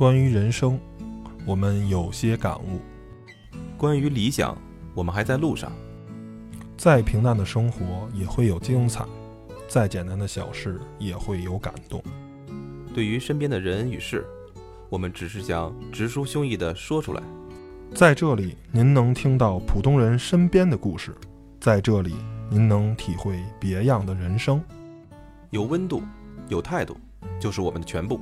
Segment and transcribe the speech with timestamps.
[0.00, 0.80] 关于人生，
[1.44, 2.80] 我们有些感悟。
[3.76, 4.56] 关于理想，
[4.94, 5.70] 我们还在路上。
[6.74, 9.04] 再平淡的生活也会有精彩，
[9.68, 12.02] 再简单的小事也会有感动。
[12.94, 14.24] 对于身边的人与事，
[14.88, 17.22] 我们只是想直抒胸臆地说出来。
[17.94, 21.12] 在这里，您能听到普通人身边的故事；
[21.60, 22.14] 在这里，
[22.48, 24.64] 您能体会别样的人生。
[25.50, 26.00] 有温度，
[26.48, 26.96] 有态度，
[27.38, 28.18] 就是我们的全部。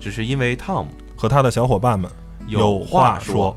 [0.00, 2.10] 只是因为 Tom 和他的小伙伴们
[2.46, 3.56] 有话说。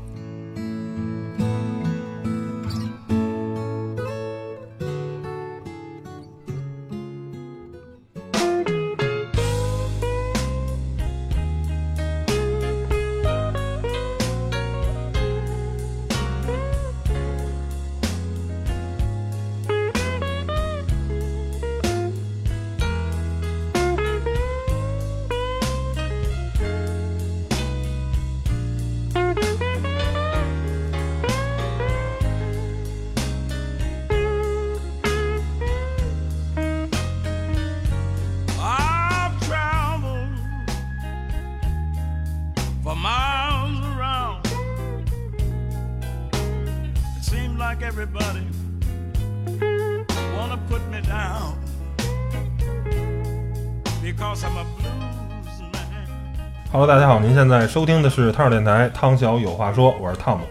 [57.68, 60.44] 收听的是汤小电台，汤小有话说，我是汤姆。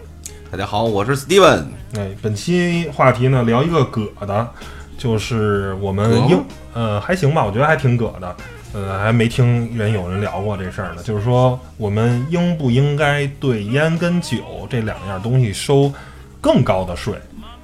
[0.52, 1.64] 大家好，我是 Steven。
[1.96, 4.48] 哎，本期话题呢，聊一个葛的，
[4.96, 6.44] 就是我们葛应
[6.74, 8.36] 呃还行吧，我觉得还挺葛的。
[8.72, 14.38] 呃，还没听人有人聊过这事儿呢，就是说我们应不应该对烟跟酒
[14.70, 15.92] 这两样东西收
[16.40, 17.14] 更高的税？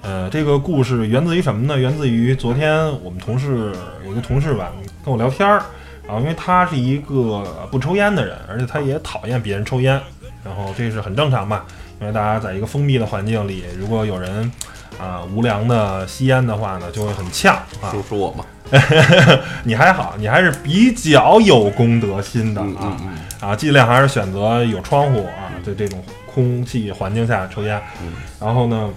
[0.02, 1.78] 呃，这个故事源自于什么呢？
[1.78, 3.72] 源自于昨天我们同事
[4.05, 4.72] 有一个同事吧，
[5.05, 5.62] 跟我聊天儿，
[6.06, 10.00] 然后因为他是一个不抽烟的人，而且他也讨厌别人抽烟，
[10.44, 11.64] 然后这是很正常吧，
[12.01, 14.51] 因为大家在一个封闭的环境里，如果有人
[14.96, 17.90] 啊、无良的吸烟的话呢，就会很呛啊。
[17.92, 18.45] 就说我嘛，
[19.64, 26.01] 你还好，你还是比较有公德心的嗯啊、嗯啊，尽量还是选择有窗户啊，在这种
[26.33, 27.80] 空气环境下抽烟。
[28.02, 28.90] 嗯然后呢，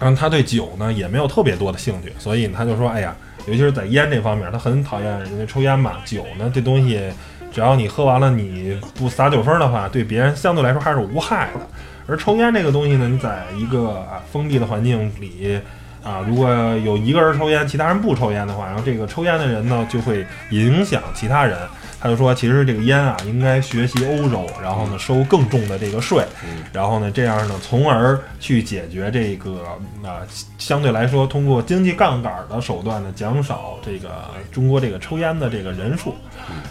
[0.00, 3.14] 但是他对酒呢也没有特别多的兴趣，所以他就说，哎呀，
[3.46, 5.98] 尤其是在烟这方面，他很讨厌人家抽烟嘛。
[6.04, 6.98] 酒呢这东西，
[7.52, 11.60] 只要你喝完了你不撒酒疯的话，对别人相对来说还是无害的。
[12.08, 15.60] 而抽烟这个东西呢，你在一个啊封闭的环境里。
[16.02, 21.58] 啊，如果有一个人抽烟，其他人不抽烟的话，然后这个抽烟的人呢，就会影响其他人。
[22.02, 29.60] 他就说，其实这个烟啊，应该学习欧洲，然后呢收更重的这个税，嗯然后呢这样呢，从而去解决这个
[30.02, 30.24] 啊、
[30.56, 34.08] 相对来说通过经济杠杆的手段呢，减少这个
[34.50, 36.14] 中国这个抽烟的这个人数。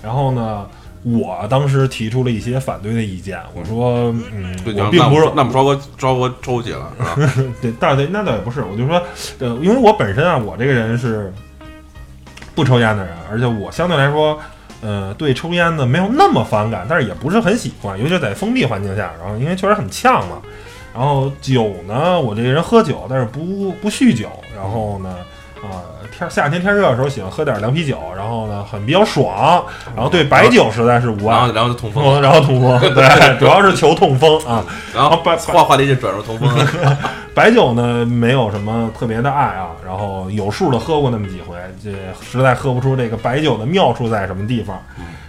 [0.02, 0.68] 然后呢，
[1.04, 4.56] 我当时提出了一些反对的意见，我说，嗯，
[4.92, 7.44] 并不是那么招哥招哥抽起了，是吧？
[7.62, 9.02] 对，但对，那倒也不是，我就说，
[9.40, 11.34] 呃，因为我本身啊，我这个人是
[12.54, 14.38] 不抽烟的人，而且我相对来说，
[14.82, 20.42] 呃，对抽烟呢没有那么反感，但是也不是很喜欢，尤其是在封闭环境下，然后因为确实很呛嘛。
[20.94, 25.16] 然后酒呢，我这个人喝酒，但是不不酗酒，然后呢，
[25.62, 29.64] 啊、天夏天天热的时候喜欢喝点凉啤酒，然后呢很比较爽，
[29.96, 33.06] 然后对白酒实在是无爱然后，然后就痛风，然后痛风，对，
[33.40, 34.64] 主要是求痛风啊。
[34.94, 36.98] 然后把话话题就转入痛风了。
[37.34, 44.82] 白酒呢，没有什么特别的爱啊，然后有数的喝过那么几回，这实在喝不出这个白酒的妙处在什么地方。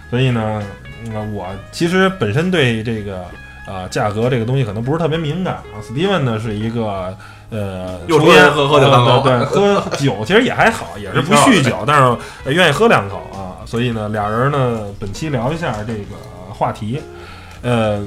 [0.09, 0.61] 所以呢，
[1.05, 3.23] 嗯，我其实本身对这个
[3.65, 5.79] 呃价格这个东西可能不是特别敏感啊。
[5.81, 7.15] Steven 呢是一个
[7.51, 13.61] 呃又抽烟喝喝酒两口呃对对，喝酒其实也还好，也是不酗酒，但是呃愿意喝两口啊。
[13.65, 16.15] 所以呢，俩人呢本期聊一下这个
[16.51, 16.99] 话题，
[17.61, 18.03] 呃。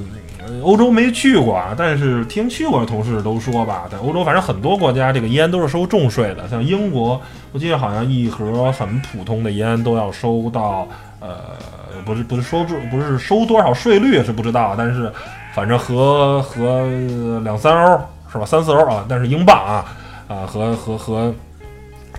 [0.61, 7.19] 欧洲没去过啊，但是听去过的同事都说吧，在欧洲反正很多国家这个烟都是收重税的，像英国，
[7.51, 10.87] 我记得好像一盒很普通的烟都要收到，
[11.19, 11.37] 呃，
[12.05, 15.11] 不是不是收住，不是收多少税率是不知道，但是
[15.55, 16.87] 反正合合
[17.43, 17.99] 两三欧
[18.35, 19.85] 是吧，三四欧啊，但是英镑啊
[20.27, 21.33] 啊和和和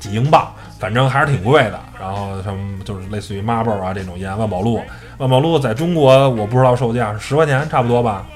[0.00, 1.78] 几英镑，反正还是挺贵的。
[2.00, 4.80] 然后什么就是类似于 Marlboro 啊这种烟，万宝路，
[5.18, 8.26] 万宝路在中国我不知道售价是十块钱差不多吧，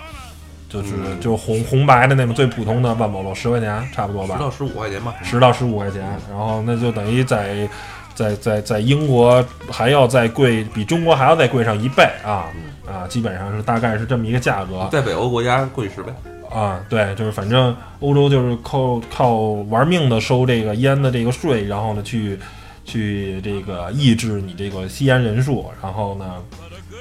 [0.68, 0.88] 就是
[1.20, 7.68] 就是红红白的那种最普通的万宝路十块钱差不多吧十，到十五块钱吧，十到十五块钱，然后那就等于在
[8.14, 12.46] 在在在英国还要再贵，比中国还要再贵上一倍啊
[12.86, 14.88] 啊，基本上是大概是这么一个价格。
[14.90, 16.12] 在北欧国家贵十倍。
[16.50, 19.34] 啊，对，就是反正欧洲就是靠靠
[19.68, 22.38] 玩命的收这个烟的这个税，然后呢去
[22.84, 26.42] 去这个抑制你这个吸烟人数，然后呢，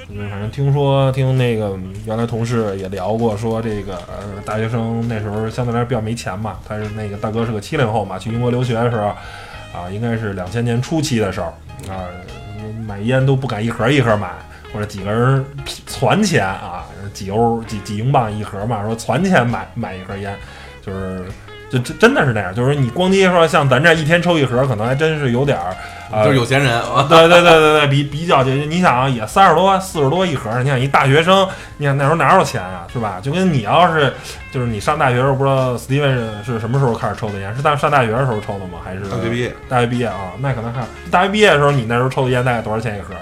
[0.08, 1.76] 嗯反正听说听那个
[2.06, 9.08] 原来同事也聊过，说这个呃大学生那时候相对来说比较没钱嘛，他是那个大哥是个七零后嘛，去英国留学的时候
[9.72, 11.46] 啊，应该是两千年初期的时候
[11.88, 12.06] 啊，
[12.86, 14.30] 买烟都不敢一盒一盒买，
[14.72, 15.44] 或者几个人
[15.86, 20.36] 攒钱啊，几欧几几英镑一盒嘛，说攒钱买买一盒烟，
[20.84, 21.24] 就是。
[21.70, 25.72] 就真真的是那样，就是你光街说像咱这一天抽一盒，可能还真是有点儿，
[26.10, 28.64] 啊、就是有钱人啊，对对对对对，比比较节约。
[28.64, 33.20] 你想啊，也三十多、四十多一盒，你想一大学生，你想那时候哪有钱啊，是吧？
[33.22, 34.12] 就跟你要是
[34.50, 37.54] 就是你上大学的时候，不知道 Steven 是是什么时候开始抽的烟？
[37.54, 38.80] 是大上大学的时候抽的吗？
[38.84, 40.32] 还是大学毕业大学毕业啊？
[40.40, 43.14] 那可能看大学毕业的时候，你那时候抽的烟大概多少钱一盒？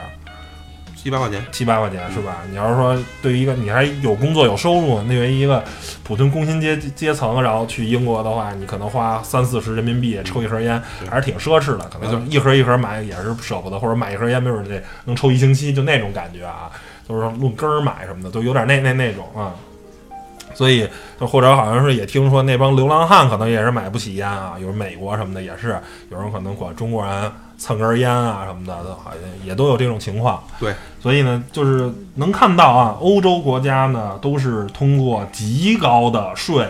[1.01, 2.39] 七八块钱，七八块钱是吧？
[2.51, 5.63] 你要是说对于一个你还有工作有收入，那为一个
[6.03, 11.89] 普通工薪阶阶层，然后去英国的话，你可能花三四十人民币抽一盒烟，还是挺奢侈的。
[11.89, 16.69] 可能一盒一盒买也是舍不得，或者买一盒烟没准得能抽一星期，就那种感觉啊，
[17.09, 19.55] 就是说论根儿买什么的，都有点那那那种啊。
[20.55, 20.89] 所以，
[21.21, 25.79] 就或者好像是也听说那帮流浪汉可能也是买不起烟啊，有美国什么的也是，
[26.11, 30.43] 有人可能管中国人蹭根烟啊什么的，都好像也都有这种情况。
[30.59, 36.67] 对，所以呢，就是能看到啊，欧洲国家呢都是通过极高的税，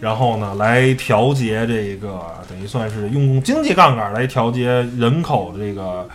[0.00, 4.66] 然后呢来调节这个，等于算是用经济杠杆来调节
[4.98, 6.06] 人口的这个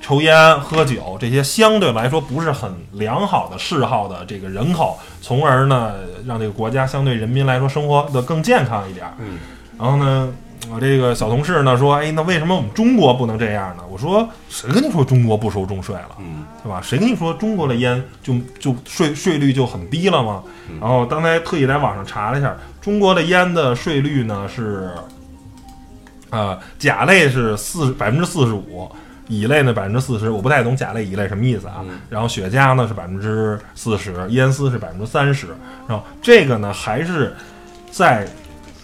[0.00, 5.94] 抽烟、喝酒这些相对来说不是很良好的嗜好的这个人口，从而呢
[6.26, 9.06] 让这个国家相对人民来说生活的更健康一点。
[9.18, 9.36] 嗯，
[9.78, 10.32] 然后呢，
[10.72, 13.82] 我这个小同事呢说，哎，那为什么我们中国不能这样呢？
[13.88, 16.16] 我说，谁跟你说中国不收重税了？
[16.18, 16.80] 嗯，对吧？
[16.82, 20.42] 谁跟你说中国的烟就就税税率就很低了吗？
[20.68, 24.90] 嗯然后刚才特意在网上查了一下，中国的烟的税率呢是，
[26.30, 28.90] 呃，甲类是四百分之四十五，
[29.28, 30.30] 乙类呢百分之四十。
[30.30, 31.76] 我不太懂甲类、乙类什么意思啊。
[31.82, 35.46] 嗯然后雪茄呢是百分之四十，烟丝是百分之三十。
[35.86, 37.34] 然后这个呢还是
[37.90, 38.26] 在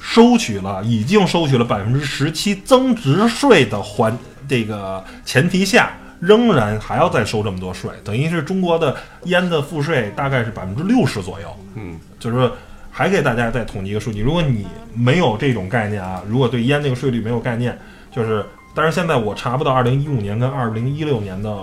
[0.02, 4.19] 收取了已经收取了百分之十七增值税的环
[4.49, 11.56] 这个前提下，仍然还要再收这么多税，等于是中国的烟的赋税大概是百分之六十左右。
[11.76, 12.52] 嗯，就是说，
[12.90, 17.78] 还给大家再统计一个数据，如果你没有这种概念啊，如果对烟这个税率没有概念，
[18.10, 18.44] 就是，
[18.75, 21.56] 但是现在我查不到二零一五年跟二零一六年的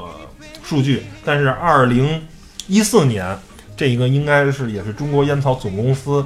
[0.64, 2.26] 数据，但是二零
[2.68, 3.38] 一四年
[3.78, 6.26] 这一个应该是也是中国烟草总公司，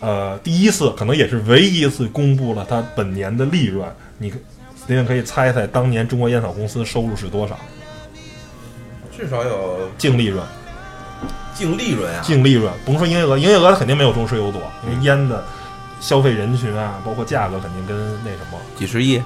[0.00, 3.88] 呃，第一次可能也是唯一一次公布了它本年的利润。
[4.18, 4.32] 你
[4.86, 7.58] Steven 可以猜猜当年中国烟草公司收入是多少？
[9.16, 10.44] 至少有净利润。
[11.52, 15.44] 净利润啊，净利润，甭说营业额，营业额肯定没有中石油多，因为烟的
[16.00, 19.20] 消费人群啊，包括价格肯定跟那什么几十亿，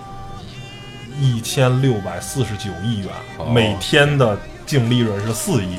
[1.20, 5.76] 一千六百四十九亿元，哦每天的净利润是四亿。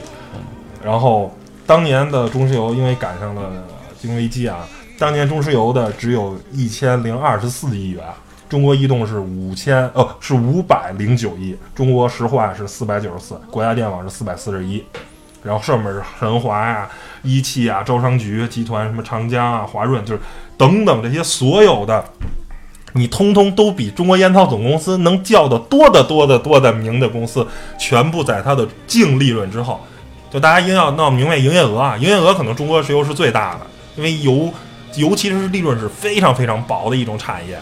[0.84, 1.36] 然后
[1.66, 3.51] 当年的中石油因为赶上了
[4.00, 4.68] 金融危机啊，
[4.98, 8.04] 当年中石油的只有一千零二十四亿元，
[8.48, 14.84] 中国移动是五千哦是五百零九亿，中国石化是四百九十四，国家电网是四百四十一。
[15.44, 16.88] 然后上面是神华呀、
[17.22, 20.22] 一汽啊、招商局集团、什么长江啊、华润，就是
[20.57, 22.01] 等等这些所有的，
[22.94, 27.46] 你通通都比中国烟草总公司能叫的多得多得多的名的公司，
[27.78, 29.82] 全部在它的净利润之后。
[30.32, 34.50] 就大家一定要闹明白营业额啊，营业额可能中国石油是最大的，因为油
[34.96, 37.60] 油其是利润是非常非常薄的一种产业，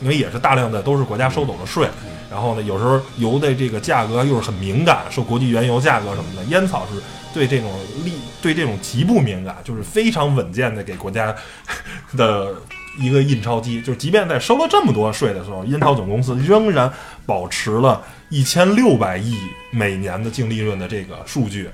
[0.00, 1.88] 因为也是大量的都是国家收走的税。
[2.30, 6.44] 然后呢，有时候油的这个价格又是很敏感，受国际原油价格什么的。
[6.44, 7.00] 烟草是
[7.34, 7.68] 对这种
[8.04, 11.34] 利对这种极不敏感，就是非常稳健的给国家
[12.16, 12.54] 的
[13.00, 13.80] 一个印钞机。
[13.82, 16.88] 就是即便在收了这么多税的时候，烟草总公司仍然
[17.26, 19.36] 保持了一千六百亿
[19.72, 21.68] 每年的净利润的这个数据。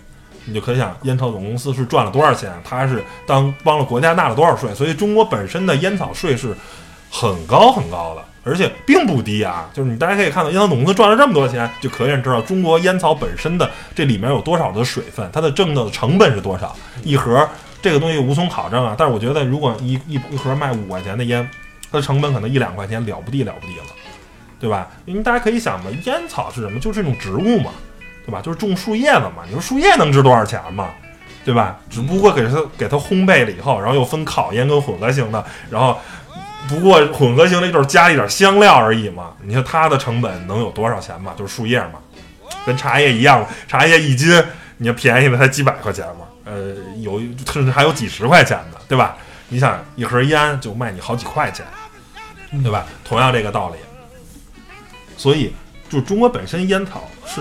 [0.46, 6.56] 你就可想，烟草总公司是赚了多少钱，它是当帮了国家纳了多少税，所以中国本身的烟草税是
[7.10, 9.68] 很高很高的，而且并不低啊。
[9.74, 16.74] 就是你大家可以看到，烟草总公司赚了这么多钱，就可以知道中国烟草本身的这里面有多少的水分，它的挣的成本是多少。
[17.02, 17.48] 一盒
[17.82, 21.48] 这个东西无从考证啊，但是我觉得如果一一一盒卖五块钱的烟，
[21.90, 23.84] 它的成本可能一两块钱了不地了不地了，
[24.58, 24.88] 对吧？
[25.04, 26.80] 因为大家可以想嘛，烟草是什么？
[26.80, 27.70] 就是一种植物嘛，
[28.26, 28.42] 对吧？
[28.42, 29.44] 就是种树叶子嘛。
[29.46, 30.90] 你说树叶能值多少钱嘛？
[31.44, 31.78] 对吧？
[31.88, 35.96] 只不过给它给它烘焙了以后，然后又分烤烟跟混合型的，然后
[36.68, 39.32] 不过混合型的就是加一点香料而已嘛。
[39.42, 41.34] 你说它的成本能有多少钱嘛？
[41.38, 42.00] 就是树叶嘛，
[42.66, 44.42] 跟茶叶一样，茶叶一斤
[44.78, 47.20] 你要便宜的才几百块钱嘛，呃，有
[47.52, 49.16] 甚至还有几十块钱的，对吧？
[49.48, 51.64] 你想一盒烟就卖你好几块钱，
[52.64, 52.84] 对吧？
[53.04, 53.76] 同样这个道理，
[55.16, 55.54] 所以
[55.88, 57.40] 就中国本身烟草是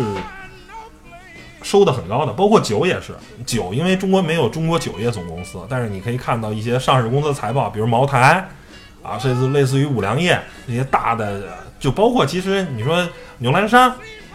[1.65, 3.11] 收的很高的，包括酒也是
[3.43, 8.47] 酒，因为中国没有中国酒业总公司，但是你可以看到一些上市公司的财报，比如茅台
[9.01, 13.03] 啊，甚至类似于五粮液那些大的，就包括其实你说
[13.39, 13.91] 牛栏山、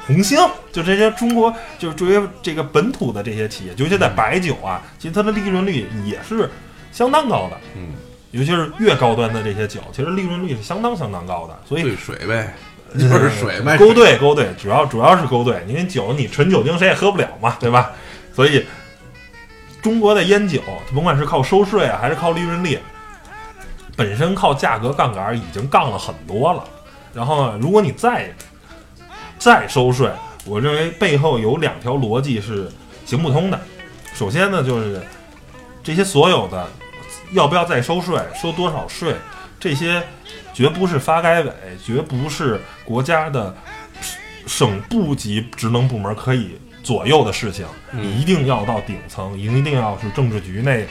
[0.08, 0.36] 红星，
[0.72, 6.50] 就这些中国就是作为这个本土的这些企业，尤其在白酒啊，其实它的利润率也是
[6.90, 7.94] 相当高的，嗯，
[8.32, 12.52] 尤其是越高端的这些酒，其实利润率是相当相当高的，所以兑水呗，
[12.98, 17.92] 就是水呗，勾兑勾兑，主要主要是勾兑，因为酒你纯酒精谁也喝不了嘛，对吧？
[18.34, 18.66] 所以
[19.82, 20.60] 中国的烟酒，
[20.94, 22.78] 甭管是靠收税啊，还是靠利润率，
[23.96, 26.64] 本身靠价格杠杆已经杠了很多了。
[27.12, 28.32] 然后呢，如果你再
[29.38, 30.10] 再收税，
[30.44, 32.70] 我认为背后有两条逻辑是
[33.04, 33.60] 行不通的。
[34.14, 35.00] 首先呢，就是
[35.82, 36.68] 这些所有的
[37.32, 39.14] 要不要再收税，收多少税，
[39.60, 40.02] 这些
[40.54, 41.52] 绝不是发改委，
[41.84, 43.54] 绝不是国家的
[44.46, 47.66] 省部级职能部门可以左右的事情。
[47.92, 50.86] 你一定要到顶层，一定要是政治局内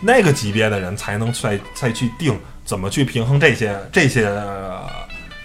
[0.00, 4.82] 那个级别的人才能再再去定怎么去平衡这些这些，呃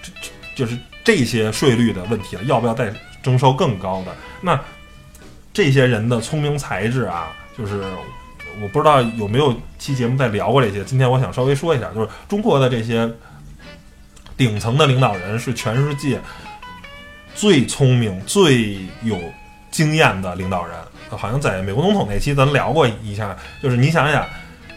[0.02, 4.16] 这这就是这些税率的问题了，要不要再征收更高的？
[4.42, 4.60] 那
[5.54, 7.84] 这些人的聪明才智啊，就是
[8.62, 10.84] 我不知道有没有期节目再聊过这些。
[10.84, 13.10] 今天我想稍微说一下，就是中国的这些
[14.36, 16.20] 顶层的领导人是全世界
[17.36, 19.20] 最聪明、最有
[19.70, 20.76] 经验的领导人。
[21.10, 24.26] 好像在美国总统那期咱聊过一下，就是你想想，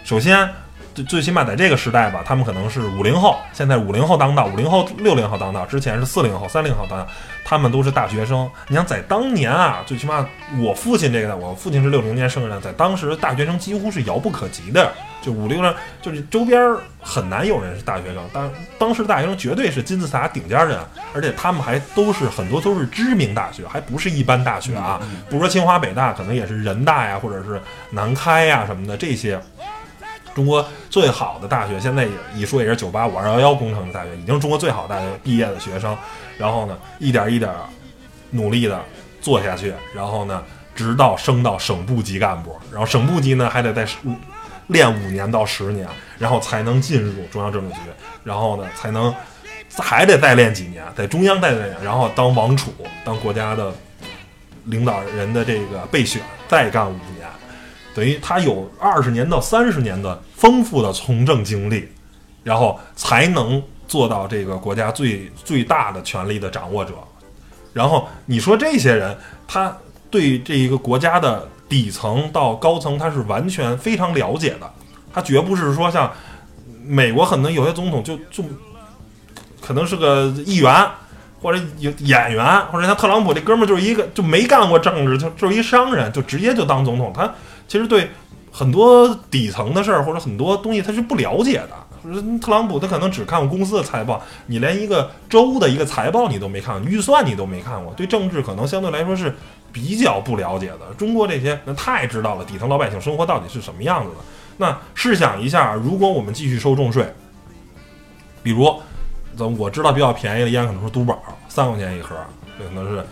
[0.04, 0.48] 首先
[0.94, 7.06] 最最起码在这个时代吧，他们可能是五零后，现在五零后当道，五零后、六零后当道，之前是四零后、三零后当道，
[7.44, 8.50] 他们都是大学生。
[8.68, 10.26] 你想在当年啊，最起码
[10.58, 14.92] 我父亲这个，我父亲是六零年生人，在当时大学生几乎是遥不可及的，
[15.22, 18.16] 就五六人，就是周边儿很难有人是大学生。
[18.32, 20.78] 当当时大学生绝对是金字塔顶尖人，
[21.14, 29.40] 而且他们还都是很多都是知名大学，还不是一般大学啊，不是说清华北大，可能也是人大呀，或者是南开呀什么的这些。
[30.40, 35.94] 中国最好的大学，现在也一说也是九八五二幺幺工程的大学，已经是中国最好大学毕业的学生。
[36.38, 37.52] 然后呢，一点一点
[38.30, 38.82] 努力的
[39.20, 40.42] 做下去，然后呢，
[40.74, 43.86] 直到升到省部级干部，然后省部级呢还得再
[44.68, 45.86] 练五年到十年，
[46.18, 47.80] 然后才能进入中央政治局，
[48.24, 49.14] 然后呢才能
[49.76, 52.72] 还得再练几年，在中央再练，然后当王储，
[53.04, 53.70] 当国家的
[54.64, 57.19] 领导人的这个备选，再干五年。
[57.94, 61.88] 等于他有二十年到三十年的丰富的从政经历，
[62.44, 66.92] 然后才能做到这个国家最最大的权力的掌握者。
[67.72, 69.16] 然后你说这些人，
[69.46, 69.76] 他
[70.10, 74.70] 对这一个国家的底层到高层，他是完全非常了解的。
[75.12, 76.10] 他绝不是说像
[76.84, 78.44] 美国可能有些总统就就
[79.60, 80.72] 可能是个议员
[81.40, 87.12] 或者有演员，或者像特朗普这哥们儿就是一个就没干过政治，就就是一商人，就直接就当总统。
[87.14, 87.32] 他
[87.70, 88.10] 其实对
[88.50, 92.38] 很多底层的事儿或者很多东西他是不了解的。
[92.40, 99.32] 特朗普他可能只看过公司的财报，你连一个州的一个财报你都没看，预算你都没看过，对政治可能相对来说是
[99.72, 100.92] 比较不了解的。
[100.98, 104.16] 中国这些那太知道了底层老百姓生活到底是什么样子的。
[104.56, 107.14] 那试想一下，如果我们继续收重税，
[108.42, 108.74] 比如
[109.36, 112.16] 咱我知道比较便宜的烟可能是都宝，三块钱一盒，
[112.58, 113.06] 这可能是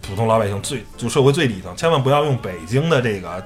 [0.00, 3.40] 普通老百姓最就社会最底层，千万不要用北京的这个。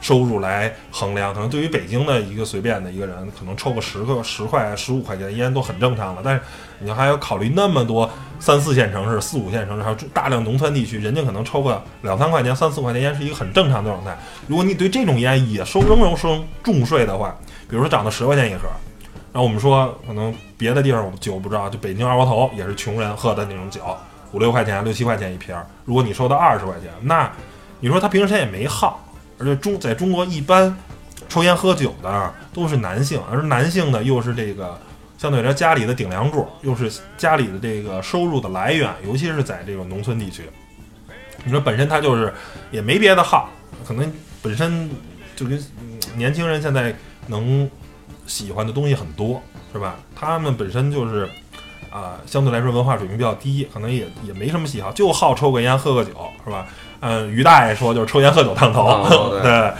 [0.00, 6.22] 收入来衡量，可能对于北京的一个随便的一个人，可能抽个十个十块、十五块钱烟都很正常了。
[6.24, 6.42] 但是
[6.78, 14.16] 你还要考虑那么多三四线城市、四五线城市，还有大量农村地区，人家可能抽个两三块钱、三四块钱烟是一个很正常的状态。
[14.46, 17.36] 如果你对这种烟也收仍然收重税的话，
[17.68, 18.62] 比如说涨到十块钱一盒，
[19.32, 23.82] 然后我们说可能别的地方酒不知道，就北京二锅头也是穷人喝的那种酒，
[24.32, 25.54] 五六块钱、六七块钱一瓶。
[25.84, 27.30] 如果你收到二十块钱，那
[27.80, 28.98] 你说他平时他也没耗。
[29.40, 30.76] 而且中在中国一般
[31.28, 34.78] 抽烟喝酒的都是男性，而男性呢又是这个
[35.16, 40.42] 相对来说家里的顶梁柱，又是家里的这个收入的来源，尤其是在这个农村地区。
[41.44, 42.32] 你说本身他就是
[42.70, 43.48] 也没别的好，
[43.86, 44.90] 可能本身
[45.34, 45.58] 就跟
[46.14, 46.94] 年轻人现在
[47.28, 47.68] 能
[48.26, 49.42] 喜欢的东西很多，
[49.72, 49.96] 是吧？
[50.14, 51.26] 他们本身就是
[51.90, 56.10] 啊，相对来说文化水平比较低，可能也也没什么喜好，就好抽个烟喝个酒，
[56.44, 56.66] 是吧？
[57.00, 59.72] 嗯，于大爷说就是抽烟喝酒烫头， 对，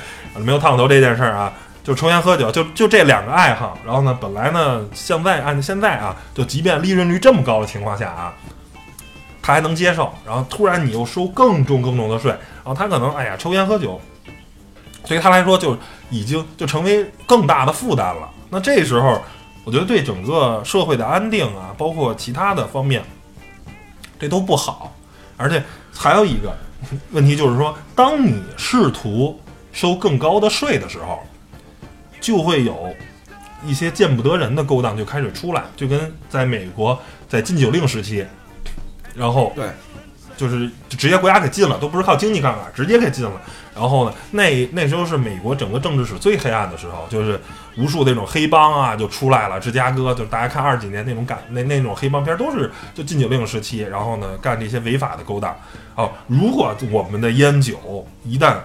[0.43, 1.53] 没有烫头这件事儿啊，
[1.85, 3.77] 就抽烟喝酒，就就这两个爱好。
[3.85, 8.33] 然后呢，本来呢，现在按现在啊，就即便利润率这么高的情况下啊，
[9.43, 10.11] 他还能接受。
[10.25, 14.01] 然后突然你又收更重更重的税，然后他可能哎呀，抽烟喝酒，
[15.07, 15.77] 对于他来说就
[16.09, 18.31] 已经就成为更大的负担了。
[18.49, 19.21] 那这时候，
[19.65, 23.03] 我觉得对整个社会的安定啊，包括其他的方面，
[24.19, 24.91] 这都不好。
[25.37, 25.63] 而且
[25.95, 26.51] 还有一个。
[27.13, 29.41] 问题就是说，当你试图
[29.73, 31.21] 收更高的税的时候，
[32.21, 32.95] 就会有
[33.65, 38.27] 一些见不得人的勾当就开始出来，就跟在美国在禁酒令时期，
[39.15, 39.69] 然后对，
[40.37, 43.41] 就是就直接国家给禁了，都不是靠经济杠杆，直接给禁了。
[43.75, 47.41] 然后呢，那那时候是美国整个政治史最黑暗的时候，就是
[47.77, 49.61] 无数那种黑帮啊就出来了。
[49.61, 55.57] 芝加哥就大家看二十几年那种感那那种黑帮片都是就禁酒令时期，然后呢干这些违法的勾当。
[55.95, 58.57] 哦，如果我们的烟酒一旦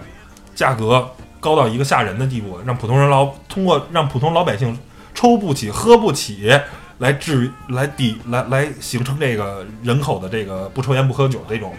[0.54, 1.08] 价格
[1.38, 4.76] 高到一个吓人的地步，让普通人老通过让普通老百姓
[5.14, 6.50] 抽不起、喝不起
[6.98, 11.72] 来治来抵来来形成这个人口的这个不抽烟不喝酒这种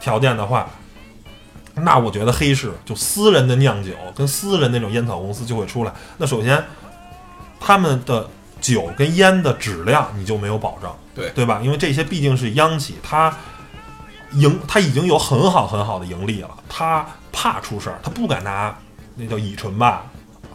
[0.00, 0.68] 条件的话，
[1.74, 5.92] 那我觉得黑市就私人的酿酒跟私人那种烟草公司就会出来。
[6.18, 6.62] 那首先，
[7.58, 8.28] 他们的
[8.60, 11.60] 酒跟烟的质量你就没有保障，对对吧？
[11.62, 13.34] 因为这些毕竟是央企，它
[14.32, 18.76] 盈它已经有很好很好的盈利了，它怕出事儿，它不敢拿
[19.16, 20.06] 那叫乙醇吧。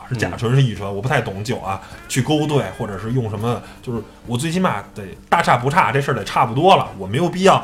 [0.10, 7.62] 是甲醇是乙醇，我不太懂酒啊，去勾兑或者是用什么，就是我最起码得大差不差，这事儿得差不多了，我没有必要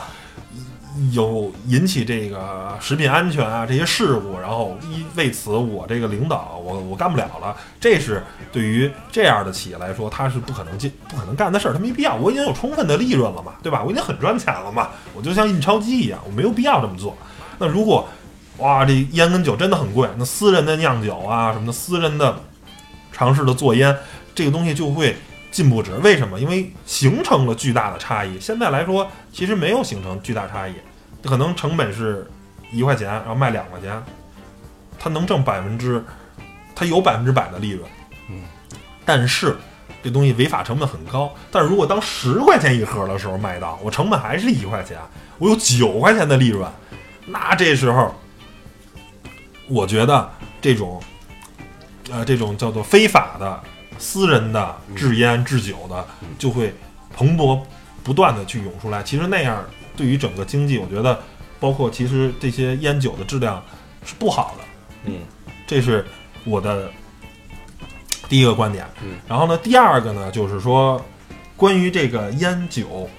[1.11, 13.83] 有引起这个食品安全啊这些事故，然后一为此我这个领导我我干不了了，这是对于这样的企业来说，他是不可能进不可能干的事儿，他没必要，我已经有充分的利润了嘛，对吧？
[13.83, 17.17] 我已经很赚钱了嘛，我就像印钞机一样，我没有必要这么做。
[17.57, 18.07] 那如果
[18.57, 22.39] 哇，这烟跟酒真的很贵，那私人的酿酒啊什么的，私人的
[23.11, 23.97] 尝试的做烟，
[24.35, 25.17] 这个东西就会
[25.53, 25.93] 进不止。
[25.99, 26.37] 为什么？
[26.37, 28.37] 因为形成了巨大的差异。
[28.39, 30.73] 现在来说，其实没有形成巨大差异，
[31.23, 32.29] 可能成本是
[32.71, 34.03] 一块钱，然后卖两块钱，
[34.99, 36.03] 它能挣百分之，
[36.75, 37.89] 它有百分之百的利润。
[38.29, 38.41] 嗯，
[39.05, 39.55] 但是
[40.03, 41.33] 这东西违法成本很高。
[41.51, 44.97] 但如果当十块钱一盒的时候卖到，我成本还是一块钱，
[45.37, 46.67] 我有九块钱的利润，
[47.27, 48.13] 那这时候。
[49.69, 50.29] 我觉得
[50.61, 51.01] 这种，
[52.11, 53.63] 呃，这种叫做非法的、
[54.03, 56.05] 私人的制烟制酒的，
[56.37, 56.75] 就会
[57.15, 57.59] 蓬勃
[58.03, 59.01] 不断的去涌出来。
[59.01, 59.63] 其实那样
[59.95, 61.17] 对于整个经济，我觉得，
[61.59, 63.63] 包括其实这些烟酒的质量
[64.05, 64.63] 是不好的。
[65.05, 65.21] 嗯，
[65.65, 66.05] 这是
[66.43, 66.91] 我的
[68.27, 68.85] 第一个观点。
[69.01, 71.03] 嗯，然后呢，第二个呢，就是说
[71.55, 73.09] 关于这个烟酒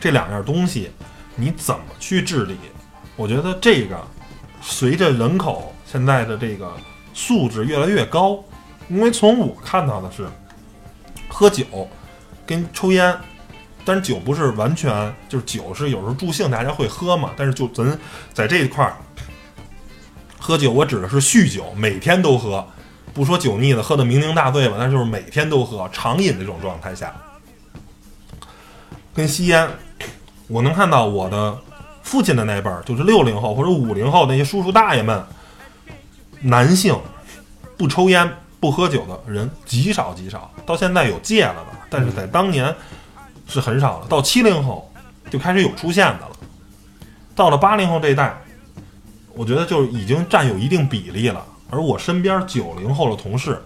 [0.00, 0.90] 这两样东西，
[1.36, 2.56] 你怎么去治理？
[3.14, 3.96] 我觉得这个
[4.60, 5.72] 随着人口。
[5.88, 6.74] 现在的这个
[7.14, 8.42] 素质越来越高，
[8.88, 10.26] 因为从我看到的是，
[11.28, 11.64] 喝酒
[12.46, 13.14] 跟抽烟，
[13.84, 17.30] 但是酒不是完全就是酒是有时候助兴，大家会喝嘛。
[17.36, 17.98] 但是就咱
[18.32, 18.96] 在这一块儿
[20.38, 22.64] 喝酒，我指的是酗酒，每天都喝，
[23.12, 27.14] 不说酒腻子喝的酩酊大醉吧，但就是每天都喝，常饮这种状态下，
[29.12, 29.68] 跟吸烟，
[30.46, 31.58] 我能看到我的
[32.02, 35.24] 父亲的那辈儿，就是六零后或者五零后那些叔叔大爷们。
[36.42, 36.94] 男性
[37.78, 38.30] 不抽烟
[38.66, 42.74] 不喝酒的人极少极少，到现在有戒了的，但是在当年
[43.46, 44.08] 是很少的。
[44.08, 44.92] 到七零后
[45.30, 46.30] 就开始有出现的了，
[47.36, 48.36] 到了八零后这一代，
[49.34, 51.46] 我觉得就已经占有一定比例了。
[51.70, 53.62] 而我身边九零后的同事，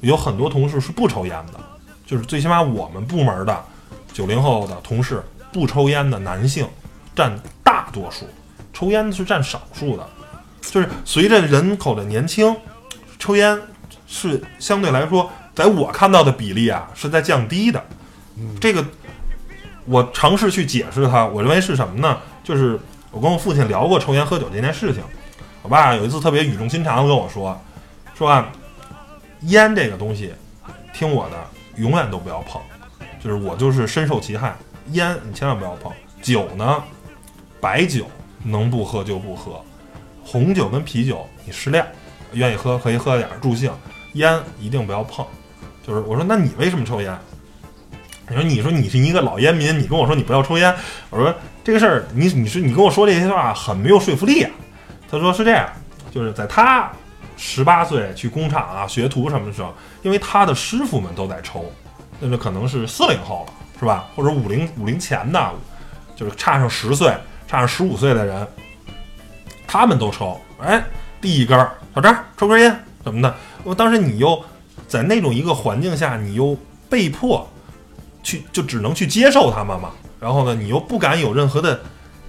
[0.00, 1.60] 有很多同事是不抽烟的，
[2.06, 3.64] 就是最起码我们部门的
[4.14, 6.66] 九零后的同事不抽烟的男性
[7.14, 8.24] 占大多数，
[8.72, 10.08] 抽烟的是占少数的。
[10.62, 12.56] 就是随着人口的年轻，
[13.18, 13.60] 抽烟
[14.08, 17.80] 是相对来说，在我看到的比例啊是在降低的。
[18.60, 18.84] 这个
[19.84, 22.18] 我尝试去解释它，我认为是什么呢？
[22.42, 25.02] 就是我跟我父亲聊过抽烟喝酒这件事情。
[25.62, 27.60] 我爸有一次特别语重心长的跟我说
[28.16, 28.50] ：“说啊，
[29.42, 30.32] 烟这个东西，
[30.94, 31.36] 听我的，
[31.76, 32.60] 永远都不要碰。
[33.22, 34.56] 就是我就是深受其害，
[34.92, 35.92] 烟你千万不要碰。
[36.22, 36.82] 酒呢，
[37.60, 38.06] 白酒
[38.44, 39.60] 能不喝就不喝。”
[40.24, 41.86] 红酒跟啤酒，你适量，
[42.32, 43.72] 愿意喝可以喝点助兴，
[44.14, 45.24] 烟一定不要碰。
[45.86, 47.16] 就是我说，那你为什么抽烟？
[48.28, 50.74] 你说，你说你是一个老烟民，你跟我说你不要抽烟，
[51.08, 54.50] 我说这个事儿，你你是你跟我说这些话很没有说服力啊。
[55.10, 55.66] 他说是这样，
[56.10, 56.90] 就是在他
[57.38, 61.72] 十八岁去工厂啊学徒什么的时候，因为他的师傅们都在抽，
[62.20, 64.06] 那就可能是四零后了，是吧？
[64.14, 65.50] 或者五零五零前的，
[66.14, 67.08] 就是差上十岁、
[67.46, 68.46] 差上十五岁的人。
[69.66, 70.84] 他们都抽，哎，
[71.20, 73.34] 第一根儿，小张抽根烟什么的。
[73.64, 74.42] 我当时你又
[74.86, 76.56] 在那种一个环境下，你又
[76.88, 77.46] 被迫
[78.22, 79.90] 去，就只能去接受他们嘛。
[80.20, 81.80] 然后呢，你又不敢有任何的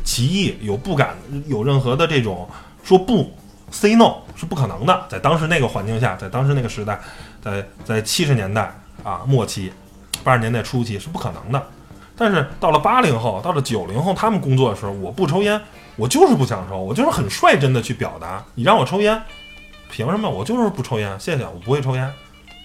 [0.03, 1.15] 歧义，有不敢
[1.47, 2.47] 有任何的这种
[2.83, 3.31] 说不
[3.71, 5.05] say no 是不可能的。
[5.09, 6.99] 在当时那个环境下，在当时那个时代，
[7.41, 9.71] 在在七十年代啊末期，
[10.23, 11.67] 八十年代初期是不可能的。
[12.15, 15.59] 但是到了八零后，到了九零后，他们工作的时候，我不抽烟。
[15.95, 18.41] 我就是不想抽，我就是很率真的去表达。
[18.55, 19.21] 你让我抽烟，
[19.91, 20.29] 凭什么？
[20.29, 22.13] 我就是不抽烟，谢谢，我不会抽烟。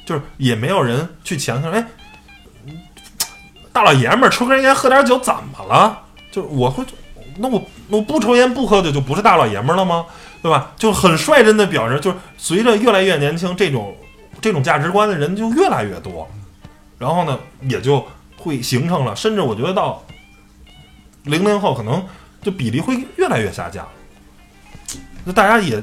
[0.07, 1.83] 就是也没有人去强行，哎，
[3.73, 5.99] 大老爷们儿抽根烟喝点酒怎么了？
[6.31, 6.85] 就是我会，
[7.39, 10.05] 那我那我不抽烟不喝酒就不是大老爷们儿了吗？
[10.43, 10.73] 对吧？
[10.77, 13.97] 就很率真的表示，就是随着越来越年轻，这种
[14.43, 16.29] 这种价值观的人就越来越多，
[16.99, 18.07] 然后呢，也就
[18.37, 20.05] 会形成了，甚至我觉得到
[21.23, 22.05] 零零后可能
[22.43, 23.89] 就比例会越来越下降。
[25.25, 25.83] 那大家也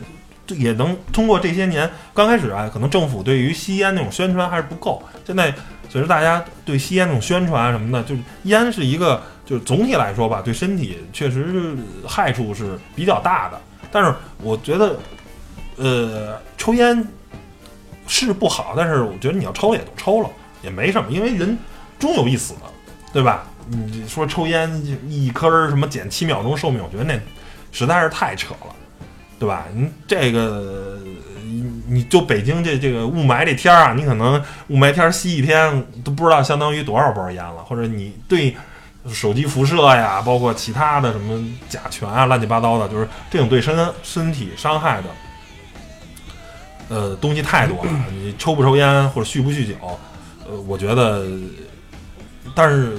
[0.56, 5.02] 也能通过这些年，刚开始啊，可能政府对于吸烟那种宣传还是不够。
[5.26, 5.54] 现在
[5.90, 11.76] 随着大家对吸烟那种宣传什么的，就是烟是一个，就是总体来说吧，对身体确实是
[12.08, 13.60] 害处是比较大的。
[13.92, 14.98] 但是我觉得，
[15.76, 17.06] 呃，抽烟
[18.08, 20.30] 是不好，但是我觉得你要抽也就抽了，
[20.62, 21.58] 也没什么，因为人
[22.00, 22.54] 终有一死，
[23.12, 23.44] 对吧？
[23.68, 24.70] 你说抽烟
[25.08, 27.20] 一颗什么减七秒钟寿命，我觉得那
[27.72, 28.76] 实在是太扯了，
[29.42, 29.66] 对吧？
[29.74, 31.00] 你这个
[31.88, 38.56] 你就北京这这个雾霾这天儿啊，你可能雾霾天吸一天都不知道相当于多少包烟了，或者你对
[39.12, 45.08] 手机辐射呀，包括其他的什么甲醛啊，乱七八糟的，就是这种对身身体伤害的，
[46.90, 47.92] 呃，东西太多了。
[48.12, 49.74] 你抽不抽烟或者酗不酗酒，
[50.48, 51.26] 呃，我觉得，
[52.54, 52.96] 但是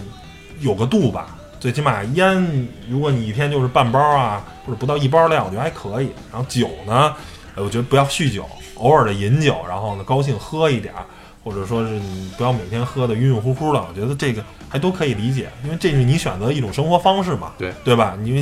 [0.59, 1.37] 有个度吧。
[1.63, 6.11] 最起码烟，如果你一天就是半包啊，或者不到一包量，我觉得还可以。
[6.33, 7.15] 然后酒呢，
[7.55, 8.45] 呃我觉得不要酗酒，
[8.75, 11.07] 偶尔的饮酒，然后呢高兴喝一点儿，
[11.45, 18.19] 或者说是你不要每天喝的晕晕乎乎的，我觉得这个还都可以理解，因为这是你选择的一种生活方式嘛，对对吧？
[18.25, 18.41] 因为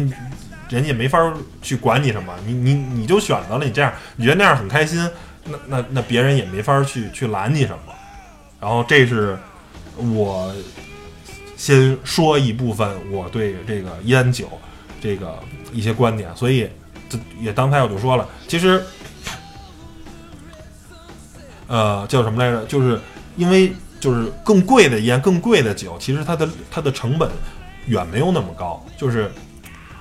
[0.71, 4.99] 人家也没法儿去管你什么，你你你就选择了你这样，你觉得那样很开心，
[5.45, 7.93] 那那那别人也没法儿去去拦你什么。
[8.59, 9.39] 然后这是
[9.97, 10.51] 我
[11.61, 14.49] 先说一部分我对这个烟酒
[14.99, 15.38] 这个
[15.75, 16.66] 一些观点，所以
[17.07, 18.83] 这也刚才我就说了，其实
[21.66, 22.64] 呃叫什么来着？
[22.64, 22.99] 就是
[23.37, 27.31] 因为就是更贵的烟、更贵的酒，其实它的它的成本
[27.85, 29.31] 远没有那么高，就是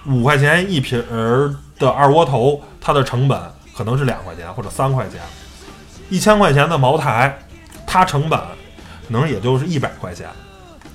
[0.06, 3.38] 五块钱一瓶儿的二锅头，它的成本
[3.76, 5.20] 可能是两块钱或者三块钱，
[6.10, 7.38] 一千块钱的茅台，
[7.86, 10.30] 它成本可能也就是一百块钱，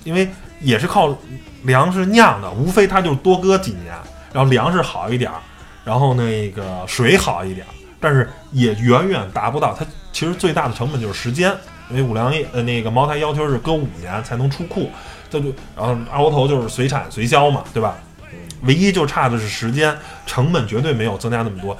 [0.04, 0.26] 因为
[0.60, 1.16] 也是靠
[1.62, 3.94] 粮食酿的，无非它就多搁几年，
[4.32, 5.38] 然后粮食好一点儿，
[5.84, 11.54] 然后那个水好一点儿，但是也远远达不到它其实最大的成本就是时间，
[11.90, 14.90] 因为五粮液呃那个茅台要求是搁五年才能出库，
[15.28, 17.96] 这就然后二锅头就是随产随销嘛，对吧？
[18.62, 21.76] 唯一就差的是时间，成本绝对没有增加那么多。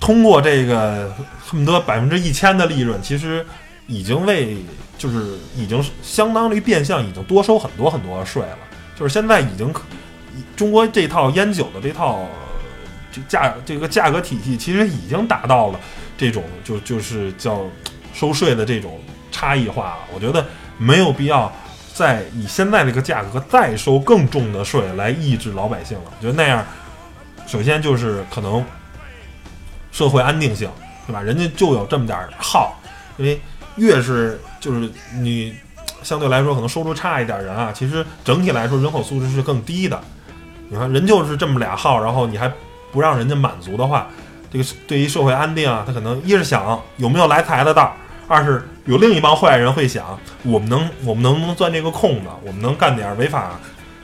[0.00, 1.14] 通过这个
[1.46, 3.46] 恨不得百分之一千的利润，其实
[3.86, 4.56] 已经为
[5.02, 8.58] 就是已经相当于变相已经多收很多很多税了。
[8.94, 9.74] 就是现在已经
[10.54, 12.20] 中国这套烟酒的这套
[13.10, 15.80] 这价这个价格体系，其实已经达到了
[16.16, 17.62] 这种就就是叫
[18.14, 19.00] 收税的这种
[19.32, 19.98] 差异化了。
[20.14, 20.46] 我觉得
[20.78, 21.50] 没有必要
[21.92, 26.12] 再以现在这个价格再收更重的税来抑制老百姓了。
[26.16, 26.64] 我觉得那样，
[27.48, 28.64] 首先就是可能
[29.90, 30.70] 社会安定性，
[31.08, 31.20] 对吧？
[31.20, 32.78] 人家就有这么点儿号，
[33.16, 33.40] 因为
[33.76, 35.52] 越是就是你
[36.04, 40.00] 相对来说可能收入差一点人啊，其实整体来说人口素质是更低的。
[40.68, 42.50] 你看人就是这么俩号，然后你还
[42.92, 44.06] 不让人家满足的话，
[44.52, 47.92] 这个对于社会安定啊，他可能一是想有没有来财的道儿，
[48.28, 53.58] 二是有另一帮坏人会想，我们能我们能不能钻这个空子，我们能干点违法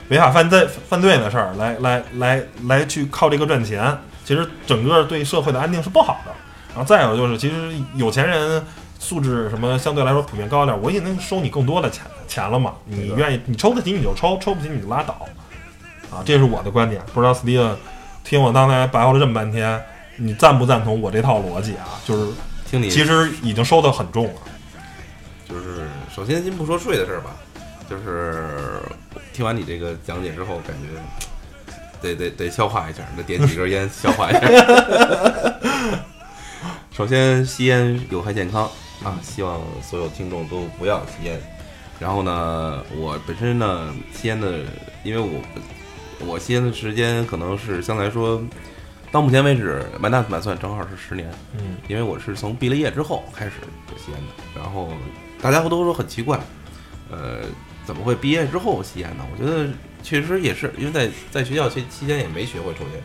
[0.09, 3.97] 违法犯罪犯罪的事儿，来来来来去靠这个赚钱。
[4.25, 6.31] 其实整个对社会的安定是不好的。
[6.69, 8.63] 然后再有就是，其实有钱人
[8.99, 12.73] 素质什么相对来说普遍高一点，我也能收你更多的钱钱了嘛。
[12.85, 15.25] 你愿意，你抽得起你就抽，抽不起你就拉倒。
[16.11, 17.01] 啊，这是我的观点。
[17.13, 17.75] 不知道 Steve
[18.23, 19.81] 听我刚才白话了这么半天，
[20.17, 21.97] 你赞不赞同我这套逻辑啊？
[22.05, 22.31] 就是
[22.69, 24.33] 听你其实已经收得很重了。
[25.47, 27.31] 就是首先先不说税的事儿吧，
[27.89, 28.81] 就是
[29.33, 30.89] 听完你这个讲解之后，感觉
[32.01, 34.41] 得得得消化一下，得点几根烟消化一下。
[36.91, 38.69] 首先，吸烟有害健康
[39.03, 41.39] 啊，希望所有听众都不要吸烟。
[41.99, 44.59] 然后呢，我本身呢吸烟的，
[45.03, 45.41] 因为我
[46.25, 48.41] 我吸烟的时间可能是相对来说，
[49.11, 51.29] 到目前为止满打满算正好是十年。
[51.57, 53.53] 嗯，因为我是从毕了业之后开始
[53.89, 54.93] 就吸烟的，然后
[55.41, 56.39] 大家都说很奇怪，
[57.11, 57.39] 呃，
[57.85, 59.25] 怎么会毕业之后吸烟呢？
[59.31, 59.67] 我觉得
[60.01, 63.03] 确实也是，因为在在学校期期间也没学会抽烟，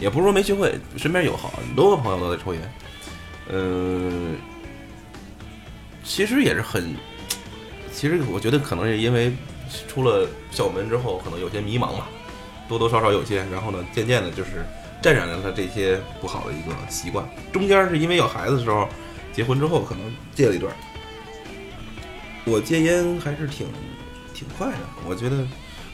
[0.00, 2.62] 也不是说没学会，身边有好多个朋友都在抽烟，
[3.48, 4.12] 呃，
[6.08, 6.96] 其实也是很，
[7.92, 9.30] 其实我觉得可能是因为
[9.86, 12.08] 出了校门之后，可能有些迷茫吧，
[12.66, 14.64] 多多少少有些，然后呢，渐渐的就是
[15.02, 17.28] 沾染了他这些不好的一个习惯。
[17.52, 18.88] 中间是因为有孩子的时候，
[19.32, 20.74] 结婚之后可能戒了一段。
[22.46, 23.68] 我戒烟还是挺
[24.32, 25.36] 挺快的，我觉得，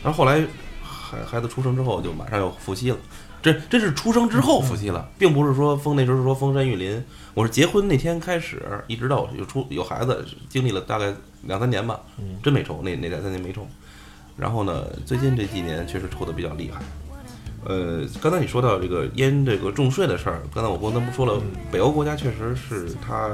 [0.03, 0.41] 然后后来
[0.81, 2.97] 孩孩子出生之后就马上又复吸了。
[3.45, 7.05] 这这是出生之后复吸了，并不是说封那时候说封山育林，
[7.35, 12.01] 我是结婚那天开始，一直到有出有孩子，经历了大概两三年吧，
[12.43, 13.67] 真没抽，那那两三年没抽。
[14.35, 16.81] 然后呢，最近这几年确实抽的比较厉害。
[17.67, 21.39] 呃，刚才你说到这个烟这个重税的事儿，刚才我跟他们说了，
[21.71, 23.31] 北欧国家确实是它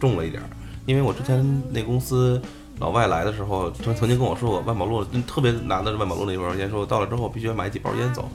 [0.00, 0.48] 重了一点儿，
[0.86, 2.42] 因为我之前那公司
[2.80, 8.28] 老外来的时候，曾曾经跟我说过，万宝路特别难的是万宝路那包烟，说到了之后必须要买几包烟走。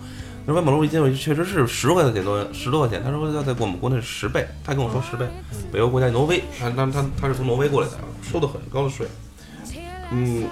[0.49, 3.03] 那万宝路一进去确实是十块钱多，十多块钱。
[3.03, 5.27] 他说要在我们国内十倍，他跟我说十倍。
[5.73, 9.05] 北欧国家挪威，他他他他是从挪威过来的，收的很高的税。
[10.09, 10.45] 嗯，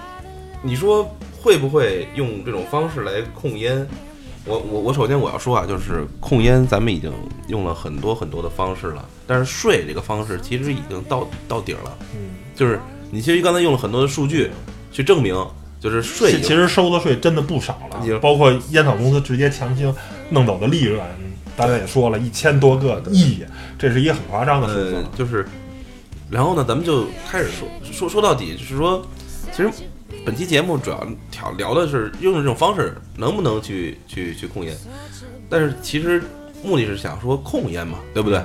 [0.62, 1.10] 你说
[1.42, 3.88] 会不会用这种方式来控烟？
[4.44, 7.10] 我我我首先我要说啊，就是控烟，咱们已经
[7.48, 11.98] 用了很多很多的方式了，但是税这个方式其实已经到到顶了。
[12.14, 12.82] 嗯，就是
[13.12, 14.52] 你其实刚才用了很多的数据
[14.92, 15.34] 去证明，
[15.80, 19.94] 就是税其其实收的税真的不少了，包括烟草公司直接强行
[20.30, 21.00] 弄走的利润，
[21.56, 23.44] 大家也说了一千多个亿，
[23.78, 25.46] 这是一个很夸张的数字呃。，就是，
[26.30, 29.06] 然后呢，咱们就开始说说说到底，就是说，
[29.52, 29.70] 其实
[30.26, 34.76] 本期节目主要挑聊的是用这种方式能不能去去去控烟，
[35.50, 36.24] 但是其实
[36.64, 38.42] 目的是想说控烟嘛，对不对？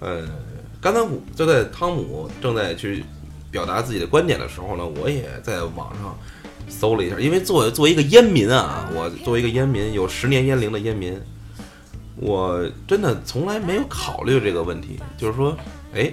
[0.00, 0.26] 呃，
[0.80, 3.04] 刚才我就在汤姆正在去
[3.50, 6.16] 表达自己的观点的时候呢，我也在网上
[6.68, 11.18] 搜了一下，因为作为作为一个烟民啊，我作为一个烟民，有十年烟龄的烟民，
[12.16, 15.56] 我真的从来没有考虑这个问题，就是说，
[15.94, 16.12] 哎，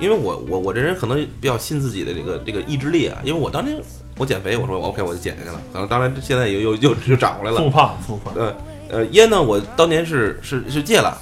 [0.00, 3.80] 因为我我我这人可能比较信自己的这个这个意志力啊，因为我当年
[4.16, 8.54] 我减肥，我说 OK 我就减下去了，可能当然现在又又又又长回来了复，胖复胖，呃
[8.90, 11.16] 呃，烟呢，我当年是是是戒了，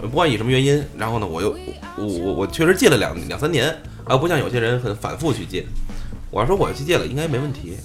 [0.00, 1.50] 不管以什么原因，然后呢，我又
[1.96, 5.66] 我我我确实戒了两两三年，而不像有些人很反复去戒。
[6.30, 7.76] 我要说我要去戒了，应该没问题。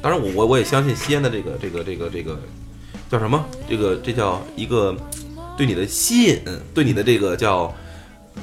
[0.00, 2.38] 当然我，我我也相信吸烟的这个这个这个这个
[3.10, 3.44] 叫什么？
[3.68, 4.96] 这个这叫一个
[5.56, 6.40] 对你的吸引，
[6.72, 7.74] 对你的这个叫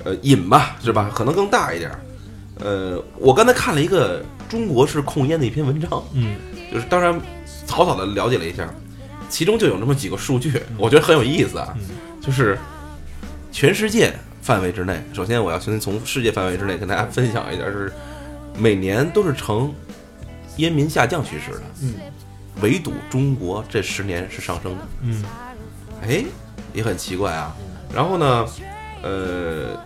[0.03, 1.09] 呃瘾吧，是吧？
[1.15, 1.99] 可能更大一点儿。
[2.59, 6.35] 呃，我刚才看了一个中国式控烟的一篇文章，嗯，
[6.71, 7.19] 就是当然
[7.65, 8.69] 草草的了解了一下，
[9.29, 11.73] 其中就有那么几个数据，我觉得很有意思啊，
[12.21, 12.57] 就是
[13.51, 17.91] 全世界范围之内，首先我要先从世界范围之内跟大家分享一下，是
[18.57, 19.73] 每年都是呈
[20.57, 21.93] 烟民下降趋势的，嗯，
[22.61, 25.23] 唯独中国这十年是上升的，嗯，
[26.01, 26.23] 哎，
[26.73, 27.55] 也很奇怪啊。
[27.93, 28.45] 然后呢，
[29.01, 29.77] 呃，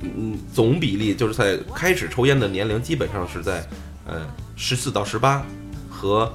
[0.00, 3.64] 嗯，总比例就是在开始抽烟的年龄基本上是在
[4.06, 5.44] 呃十四到十八
[5.88, 6.32] 和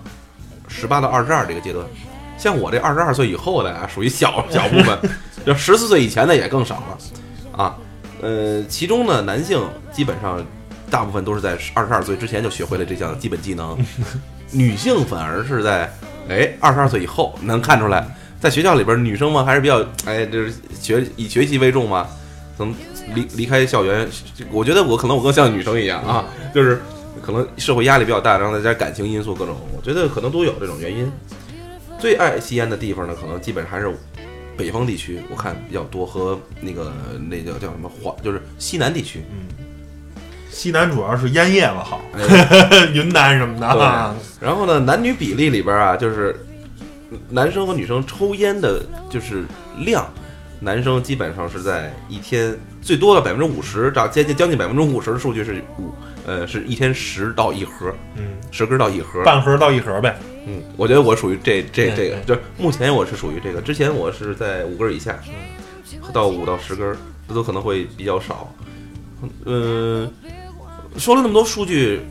[0.68, 1.86] 十八到二十二这个阶段。
[2.38, 4.98] 像我这二十二岁以后的啊，属于小小部分，
[5.46, 6.98] 就十四岁以前的也更少了
[7.64, 7.78] 啊。
[8.22, 9.62] 呃，其中呢，男性
[9.92, 10.46] 基本上
[10.90, 13.78] 大部分都是在二十二岁之前就学会了这项基本技能，
[14.52, 15.92] 女性反而是在
[16.30, 18.08] 哎二十二岁以后能看出来，
[18.40, 22.08] 在学校里边女生嘛还是比较哎就是学以学习为重嘛，
[22.58, 22.74] 从
[23.14, 24.08] 离离开校园，
[24.52, 26.82] 我觉得我可能我更像女生一样啊，就是
[27.22, 31.12] 可能社会压力比较大，然后再加上感情因素各种，我觉得可能都有这种原因。
[32.00, 33.92] 最爱吸烟的地方呢，可能基本还是
[34.56, 36.94] 北方地区，我看比较多和那个
[37.30, 39.24] 那叫叫什么华，就是西南地区。
[40.58, 42.88] 西南主要是烟叶子好，哎。
[42.92, 43.68] 云南什么的。
[43.68, 46.36] 啊，然后呢，男女比例里边啊，就是
[47.30, 49.44] 男生和女生抽烟的，就是
[49.78, 50.04] 量，
[50.60, 55.94] 男生基本上是在一天最多的百分之五十到接近将近百分之五十的数据是五，
[56.26, 59.24] 呃，是一天十到一盒，嗯，十根到一盒。
[59.24, 60.18] 半盒到一盒呗，
[60.48, 65.20] 嗯，我觉得我属于这这这个，就是目前我是属于这个，之前我是在五根以下，
[66.12, 68.52] 到五到十根儿，这都可能会比较少。
[69.46, 70.12] 嗯，
[70.98, 72.02] 说了那么多数据，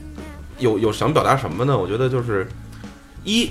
[0.58, 1.76] 有有想表达什么呢？
[1.76, 2.46] 我觉得就是
[3.24, 3.50] 一，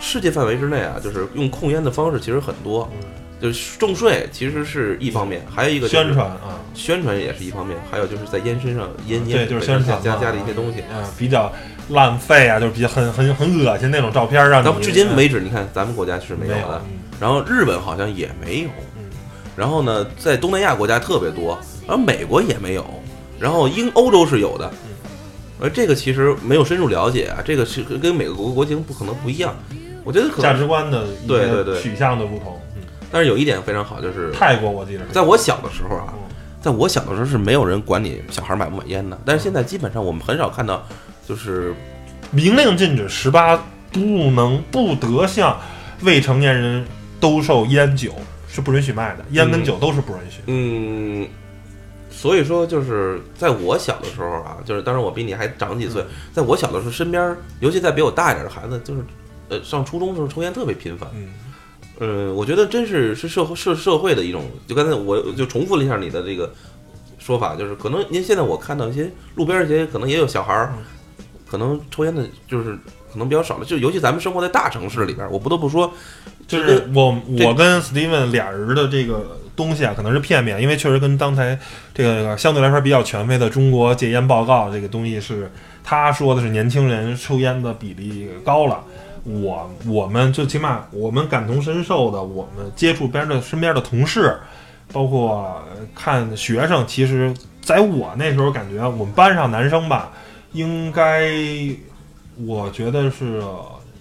[0.00, 2.90] 世界范围之内啊，就是用控烟的方式其实很多，
[3.40, 10.80] 就是重税其实是一方面，还有一个就是宣传啊，宣传也是一方面，还有就是在烟身上烟对，烟就是宣传加加的一些东西。
[10.82, 11.52] 啊，比较
[11.88, 16.98] 浪费啊，就是比较很很很恶心那种照片，让你到至今为止，你看咱们国家是没没有的，嗯。
[17.20, 18.68] 然后日本好像也没有，
[19.56, 22.84] 然后呢，在东南亚国家特别多，然后美国也没有，
[23.42, 24.72] 然后英欧洲是有的，
[25.60, 29.52] 而这个其实没有深入了解啊，这个是跟每个国国情不可能不一样，
[30.04, 31.82] 我觉得价值观的对对对。
[31.82, 32.56] 取向的不同。
[32.76, 32.82] 嗯。
[33.10, 36.20] 但是有一点非常好，就是泰国我记得在我小的时候啊嗯，
[36.60, 40.86] 在我小的时候是没有人管你小孩买不买烟的，但是现在基本上我们很少看到，
[41.28, 41.74] 就是
[42.30, 44.00] 明令禁止十八不
[44.30, 45.58] 能不得向
[46.02, 46.84] 未成年人
[47.20, 48.12] 兜售烟酒
[48.48, 50.40] 是不允许卖的，烟跟酒都是不允许。
[50.46, 51.26] 嗯，
[52.22, 59.04] 所以说就是在我小的时候啊，就是当然我比你还长几岁，在我小的时候，身边尤其在比我大一点的孩子，就是
[59.48, 61.10] 呃上初中的时候抽烟特别频繁。
[61.16, 61.32] 嗯。
[61.98, 66.48] 呃，我觉得真是是社会社社会的一种，就刚才我就重复了一下你的这个
[67.18, 70.72] 说法，就是可能您现在我看到一些路边儿一些可能也有小孩儿，
[71.50, 72.78] 可能抽烟的，就是
[73.12, 75.92] 可能比较少了，就尤其咱们生活在大城市里边儿，我不得不说，
[76.46, 81.56] 就是我我跟 Steven 俩人的这个东西啊，可能是片面，因为确实跟刚才
[81.94, 85.50] 这个相对来说比较权威的中国戒烟报告这个东西是，
[85.84, 88.82] 他说的是年轻人抽烟的比例高了。
[89.24, 94.36] 我我们最起码我们感同身受的，我们接触边的身边的同事，
[94.92, 95.62] 包括
[95.94, 100.10] 看学生，其实在我那时候感觉我们班上男生吧，
[100.54, 101.30] 应该
[102.44, 103.40] 我觉得是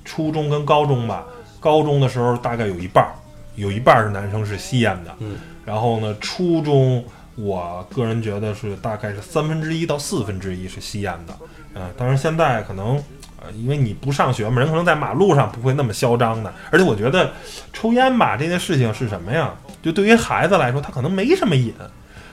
[0.04, 1.24] 初中跟高中吧，
[1.60, 3.14] 高中的时候大概有一半儿，
[3.56, 7.04] 有一半儿是男生是吸烟的，嗯，然后呢，初中
[7.36, 11.34] 我个人觉得是大概是三分之一到四分之一是吸烟的，
[11.76, 13.02] 嗯、当然现在可能。
[13.44, 16.54] 呃，因为你不上学嘛，人可能在马路上不会那么嚣张的。
[16.70, 17.32] 而且我觉得，
[17.74, 19.52] 抽烟吧这件事情是什么呀？
[19.82, 21.74] 就对于孩子来说，他可能没什么瘾，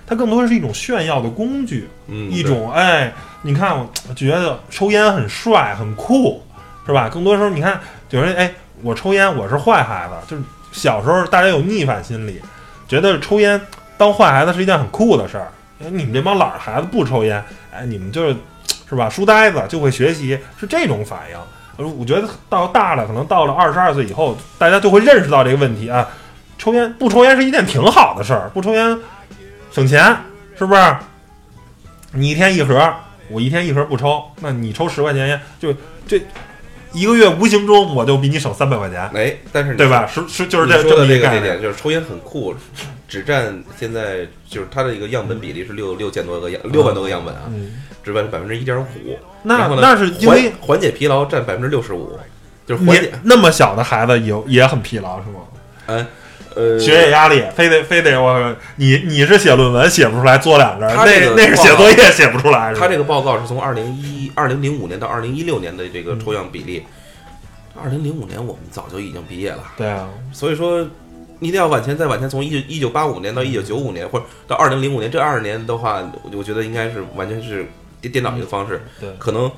[0.07, 1.89] 它更多的是一种炫耀的工具。
[2.09, 3.11] 嗯，一种哎，
[3.41, 6.43] 你看我觉得抽烟很帅很酷，
[6.85, 7.09] 是吧？
[7.09, 12.39] 更多时候你看有人哎，我抽烟我是坏孩子，就是小时候大家有逆反心理，
[12.89, 13.61] 觉得抽烟
[13.97, 15.49] 当坏孩子是一件很酷的事儿。
[15.79, 17.41] 你们这帮懒孩子不抽烟，
[17.73, 18.37] 哎，你们就是
[18.89, 19.09] 是吧？
[19.09, 21.39] 书呆子就会学习，是这种反应。
[21.97, 26.09] 我觉得到大了，可能到了二十二岁以后，大家就会认识到这个问题啊。
[26.59, 28.99] 抽烟不抽烟是一件挺好的事儿，不抽烟
[29.71, 30.17] 省钱，
[30.59, 30.97] 是不是？
[32.11, 32.93] 你一天一盒，
[33.31, 35.73] 我一天一盒不抽，那你抽十块钱烟，就
[36.05, 36.21] 这
[36.93, 40.07] 一个月无形中我就比你省三百块钱，哎，但是对吧？
[40.07, 41.43] 是是就是这说的这个概念。
[41.43, 42.55] 点就是抽烟很酷，
[43.07, 49.19] 只占现在就是它的一个样本比例是六六千多个样六万多个样本啊，嗯，只占百分之一点五。
[49.43, 52.19] 那那是因为缓缓解疲劳占百分之六十五，
[52.67, 55.41] 就是缓解那么小的孩子有也很疲劳是吗？
[55.87, 56.07] 嗯
[56.55, 61.05] 呃学业压力，非得非得我你你是写论文写不出来，做两个那
[61.37, 66.85] 那是写作业写不出来，他这个报告是从二零一二零零五年到二零一六年的这个抽样比例，
[67.81, 70.87] 二零零五年我们早就已经毕业了，对啊，所以说
[71.39, 77.67] 你一定要往前再往前，从一九一九八五年到一九九五年，或者到二零零五年这二十年的话，我我觉得应该是完全是
[78.01, 79.09] 颠颠倒一个方式，对。
[79.19, 79.51] 可能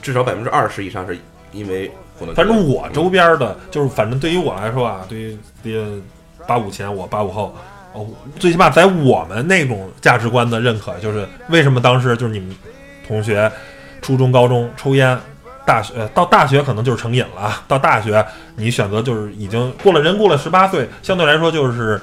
[0.00, 1.16] 至少百分之二十以上是
[1.52, 2.34] 因为不能。
[2.34, 5.72] 反正我周边的，就是反正对于我来说啊，对于对
[6.46, 7.54] 八五前我八五后，
[7.92, 8.06] 哦，
[8.38, 12.54] 最起码在我们那种价值观的认可，就是为什么当时就是你们
[13.06, 13.50] 同学
[14.00, 15.18] 初中、高中抽烟，
[15.66, 18.24] 大学呃到大学可能就是成瘾了啊，到大学
[18.56, 22.00] 你选择就是已经过了人过了十八岁，相对来说就是。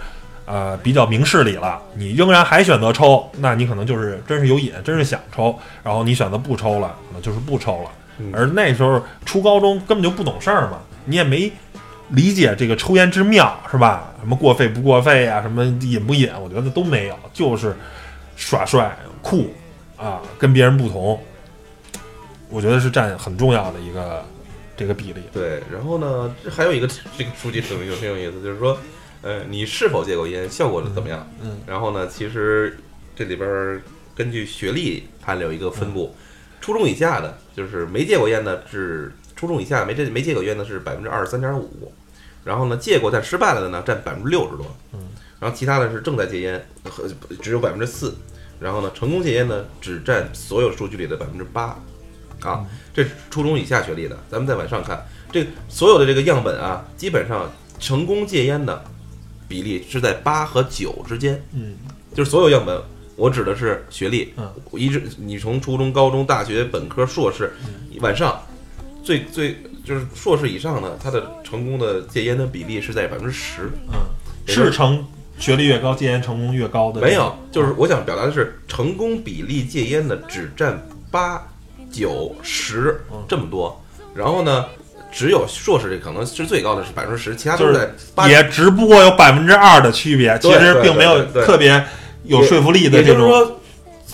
[0.52, 7.92] 呃，比较明事理了，你仍然还选择抽，那你可能就是真是有瘾，真是想抽，然后你选择不抽了，可能就是不抽了。
[8.18, 11.52] 嗯而那时候初高中根本就不懂事儿嘛，你也没
[12.10, 14.14] 理解这个抽烟之妙，是吧？
[14.20, 17.76] 什么过肺不过肺啊，什么瘾不瘾，我觉得都没有，就是
[18.36, 19.54] 耍帅酷
[19.96, 21.20] 啊，跟别人不同，
[22.50, 24.26] 我觉得是占很重要的一个
[24.76, 25.22] 这个比例。
[25.32, 28.78] 对，然后呢，这还有一个这个数据挺有挺有意思，就是说，
[29.22, 31.28] 呃，你是否戒过烟，效果是怎么样？
[31.42, 32.78] 嗯，然后呢，其实
[33.16, 33.82] 这里边儿
[34.16, 36.16] 根据学历它有一个分布，
[36.60, 41.94] 初中以下的，就是没戒过烟的是初中以下没这没戒过烟的是百分之二十三点五，
[42.44, 45.00] 然后呢，戒过但失败了的呢占百分之六十多，嗯，
[45.40, 47.08] 然后其他的是正在戒烟和
[47.42, 48.14] 只有百分之四，
[48.60, 51.80] 然后呢，成功戒烟呢只占所有数据里的百分之八，
[52.42, 57.50] 啊，这是初中以下学历的，咱们再往上看，这所有的这个样本啊，基本上
[57.80, 58.84] 成功戒烟的
[59.48, 61.78] 比例是在八和九之间，嗯，
[62.14, 62.78] 就是所有样本，
[63.16, 67.54] 我指的是学历，嗯，我一直你从初中、高中、大学、本科、硕士
[68.02, 68.42] 往上，
[69.04, 74.00] 最最就是硕士以上的，他的成功的戒烟的比例是在百分之十，嗯，
[74.46, 75.06] 是成
[75.40, 77.02] 学历越高，戒烟成功越高的。
[77.02, 81.42] 没有，就是我想表达的是，成功比例戒烟的只占八、
[81.90, 83.82] 九、十嗯这么多，
[84.14, 84.66] 然后呢，
[85.12, 88.28] 只有硕士这可能是最高的是百分之十，其他都在八。
[88.30, 91.84] 也只不过有百分之二的区别，其实并没有特别
[92.26, 93.18] 有说服力的这种。
[93.18, 93.59] 就是说，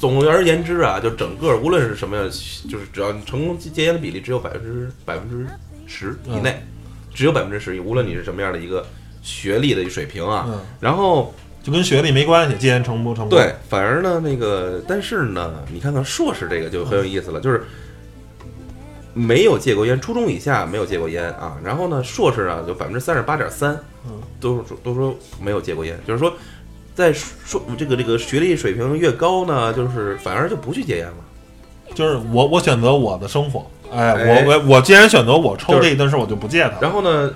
[0.06, 2.26] 总而言之啊，就整个无论是什么样，
[2.70, 5.48] 就是只要你成功戒烟的比例只有百分之百分之
[5.88, 6.62] 十以内，
[7.12, 8.86] 只有百分之十，无论你是什么样的一个
[9.24, 11.34] 学历的水平啊，嗯，然后
[11.64, 13.30] 就跟学历没关系，戒烟成不成功？
[13.30, 17.64] 对，反而呢，那个，但是呢，你看看硕士这个就很有意思了，就是
[19.16, 21.58] 没有戒过烟，初中以下没有戒过烟啊。
[21.64, 23.76] 然后呢，硕士啊，就百分之三十八点三
[24.40, 26.32] 都说都说没有戒过烟，就是说，
[26.96, 31.14] 在说这个这个学历水平越高呢，就是反而就不去戒烟了。
[31.94, 36.80] 就是我我选择我的生活，哎，哎我我我既然选择我抽这一顿事儿，我就不戒它。
[36.82, 37.32] 然后呢，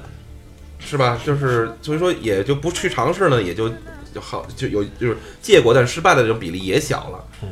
[0.80, 1.20] 是吧？
[1.24, 3.70] 就是所以说也就不去尝试呢，也就
[4.14, 7.50] 就好就有就是戒过但是失败的这种比例也小了，嗯，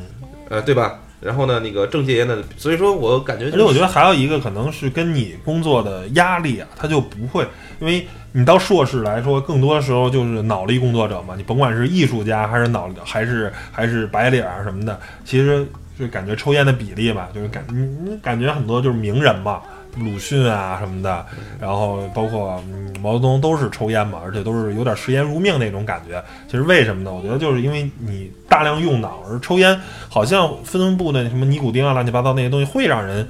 [0.48, 0.98] 呃，对吧？
[1.20, 7.46] 然后呢，那个正戒烟的，所以说我感觉、就是，而且我觉得还有一个可能是跟你工作的压力啊，他就不会，
[7.80, 15.66] 因为你到硕士来说，更多的时候就是脑力工作者嘛，你甭管是艺术家还是脑还是还是白领啊什么的，其实
[15.96, 17.76] 是感觉抽烟的比例吧，就是感你
[18.08, 19.60] 你感觉很多就是名人嘛。
[19.96, 21.26] 鲁迅啊什么的，
[21.58, 26.22] 然后包括嗯毛泽东都是抽烟嘛，而且都是有点食烟如命那种感觉。
[26.46, 27.12] 其实为什么呢？
[27.12, 29.76] 我觉得就是因为你大量用脑，而抽烟
[30.08, 33.26] 好像分布的什么尼古丁啊、乱七八糟那些东西会让人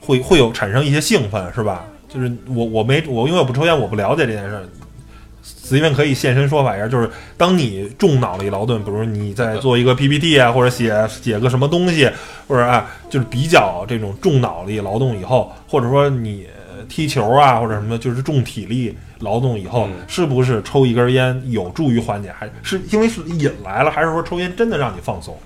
[0.00, 1.84] 会会有产生一些兴奋，是吧？
[2.08, 4.64] 就是我我没我因为我不抽烟，我不了解这件事儿。
[5.40, 12.10] 随便可以现身说法一下，就是当你重脑力劳动，比如你在做一个 PPT 啊，或者写写个什么东西，
[12.46, 22.32] 或者啊，就是比较这种重脑力劳动以后，或者说你呃踢球啊，或者什么，就是重体力劳动以后，嗯是不是抽一根烟有助于缓解？
[22.38, 25.38] 还是因为是瘾来了，还是说抽烟真的让你放松？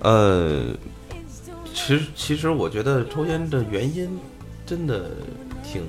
[0.00, 0.64] 呃，
[1.72, 4.08] 其实其实我觉得抽烟的原因
[4.70, 5.10] 真的
[5.64, 5.82] 挺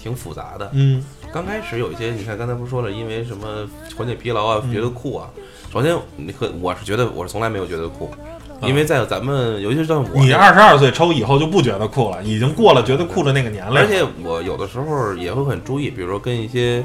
[0.00, 0.70] 挺复杂的。
[0.74, 1.02] 嗯
[1.32, 5.28] 刚开始有一些，你看刚才不是说了，因为什么缓解疲劳啊，觉得酷啊。
[5.72, 8.08] 首先，你和我是觉得我是从来没有觉得酷，
[8.60, 13.80] 因为在咱们，尤其是像我，你二十二岁抽以后就不觉得酷了，已经过了觉得酷的那个年龄了。
[13.80, 16.84] 而且我有的时候也会很注意，比如说跟一些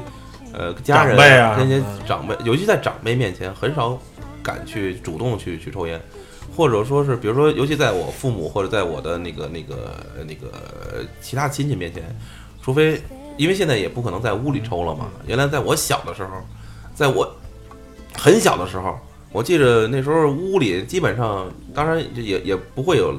[0.52, 1.16] 呃家人
[1.56, 3.96] 跟一些嗯长辈，尤其在长辈面前，很少
[4.42, 6.00] 敢去主动去去抽烟，
[6.58, 9.94] 或者说是比如说，尤其在我父母或者在我的那个那个
[10.26, 10.50] 那个
[11.22, 12.02] 其他亲戚面前，
[12.60, 13.00] 除非
[13.36, 15.08] 因为现在也不可能在屋里抽了嘛。
[15.24, 16.32] 原来在我小的时候，
[16.96, 17.32] 在我
[18.12, 18.98] 很小的时候，
[19.30, 23.14] 我记着那时候屋里基本上，当然也也不会有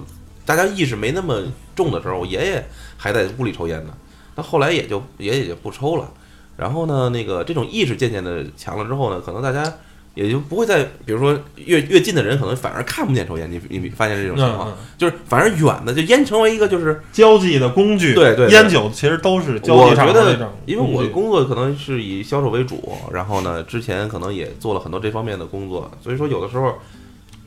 [0.46, 1.42] 大家意识没那么
[1.74, 2.66] 重的时候，我爷爷
[2.98, 3.94] 还在屋里抽烟呢。
[4.36, 6.12] 那后来也就爷爷也不抽了。
[6.58, 9.74] 然后呢，那个这种意识渐渐的强了之后呢，可能大家
[10.20, 13.50] 也就不会再，比如说越越近的人，可能反而看不见抽烟。
[13.50, 26.74] 你你发现这种情况，嗯嗯就是反而远的就烟成为一个就是交际的工具，对对对烟酒其实都是交际我觉得场的，因为我的工作可能是以销售为主，然后呢，之前可能也做了很多这方面的工作，所以说有的时候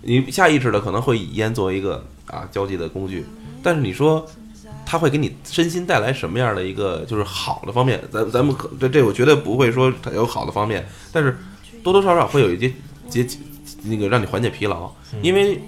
[0.00, 3.26] 你下意识的可能会以烟作为一个啊交际的工具，
[3.62, 4.26] 但是你说
[4.86, 8.02] 它会给你身心带来什么样的一个就是好的方面？
[8.10, 11.36] 咱咱们可这这我绝对不会说它有好的方面，但是
[11.82, 12.72] 多多少少会有一些
[13.08, 13.26] 节
[13.82, 14.90] 那个让你缓解疲劳，
[15.22, 15.60] 因为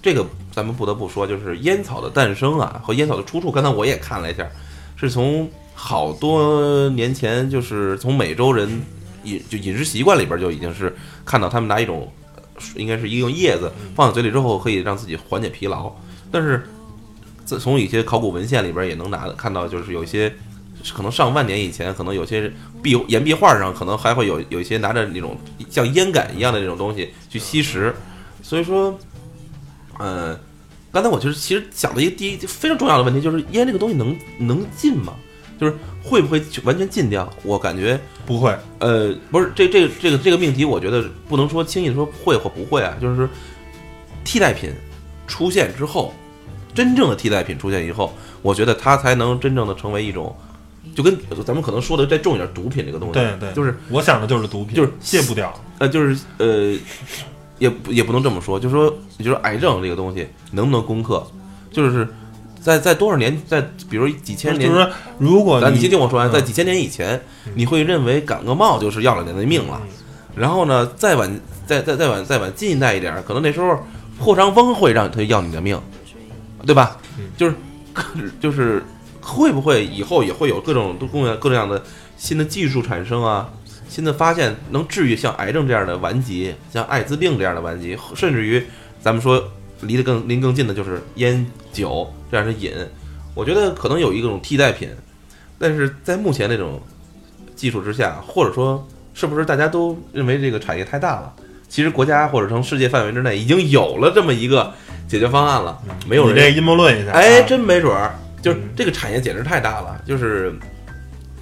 [0.00, 4.48] 这个咱们不得不说，就是烟草的诞生啊和烟草的出处，刚才我也看了一下，
[4.96, 8.68] 是从好多年前，就是从美洲人
[9.24, 12.42] 饮就饮食习惯里边就已经是看到他们拿一种呃
[12.76, 15.92] 应该是一种叶子放在嘴里之后可以让自己缓解疲劳，
[16.30, 16.64] 但是
[17.44, 20.32] 自从一些考古文献里边也能拿看到，就是有一些
[20.94, 22.50] 可能上万年以前，可能有些
[22.82, 25.36] 壁岩壁画上可能还会有有一些拿着那种
[25.70, 27.94] 像烟杆一样的那种东西去吸食，
[28.42, 28.98] 所以说，
[29.98, 30.38] 呃，
[30.90, 35.14] 刚才我就是其实讲的一个第一非常重要的问题就是烟这个东西能能禁吗？
[35.60, 37.32] 就是会不会完全禁掉？
[37.44, 43.28] 我感觉不会，呃，不是这这这个这个命题，我觉得不能说轻易的说会或不会啊，就是
[44.24, 44.72] 替代品
[45.28, 46.12] 出现之后，
[46.74, 50.34] 真正的替代品出现以后，我觉得它才能真正的成为一种，
[50.94, 51.16] 就跟
[51.46, 55.52] 咱们可能说的再重一点，毒品这个东西，对对，就是我想的就是毒品，就是戒不掉。
[55.78, 56.76] 呃，就是呃，
[57.58, 61.26] 也也不能这么说，就是说，你就是癌症这个东西能不能攻克，
[61.70, 62.06] 就是
[62.60, 67.20] 在在多少年，在比如几千年就是，说，如果咱你先听我说完，嗯在几千年以前，
[67.54, 69.80] 你会认为感个冒就是要了你的命了。
[70.34, 73.78] 然后呢，再晚再再再晚再晚近代一点儿，可能那时候
[74.18, 75.80] 破伤风会让他要你的命，
[76.66, 76.96] 对吧？
[77.36, 77.54] 就是
[78.40, 78.82] 就是
[79.22, 81.82] 会不会以后也会有各种各种各样的
[82.18, 83.48] 新的技术产生啊？
[83.88, 88.62] 新的发现能治愈像癌症这样的顽疾，像艾滋病这样的顽疾，甚至于
[89.00, 89.42] 咱们说
[89.82, 92.72] 离得更离更近的就是烟酒这样的瘾，
[93.34, 94.88] 我觉得可能有一种替代品，
[95.58, 96.80] 但是在目前那种
[97.54, 101.32] 技术之下，或者说是不是大家都认为这个产业太大了？
[101.68, 104.72] 其实国家或者从世界范围之内已经有了这么一个
[105.06, 110.52] 解决方案了，没有人你这阴谋论一下，哎，啊真没准儿，就是嗯这个产业简直太大了，就是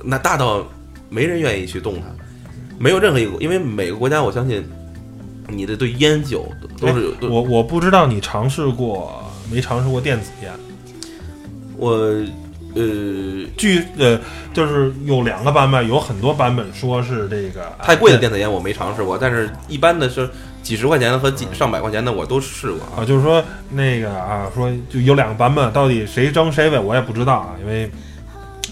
[0.04, 0.64] 那大到
[1.08, 2.06] 没人愿意去动它，
[2.78, 4.64] 没有任何一个，因为每个国家我相信
[5.48, 6.46] 你的对烟酒
[6.78, 10.52] 都是有，我我不知道你尝试过没尝试过电子烟，
[11.76, 11.98] 我
[12.74, 12.82] 呃，
[13.56, 14.18] 据呃，
[14.54, 20.30] 就是有两个版本，有很多版本说是这个太贵的电子烟我没尝试过，但是一般的是
[20.62, 27.90] 几十块钱和几上百块钱的我都试过啊，就是说那个啊，说就有两个版本，到底谁争谁尾我也不知道啊，因为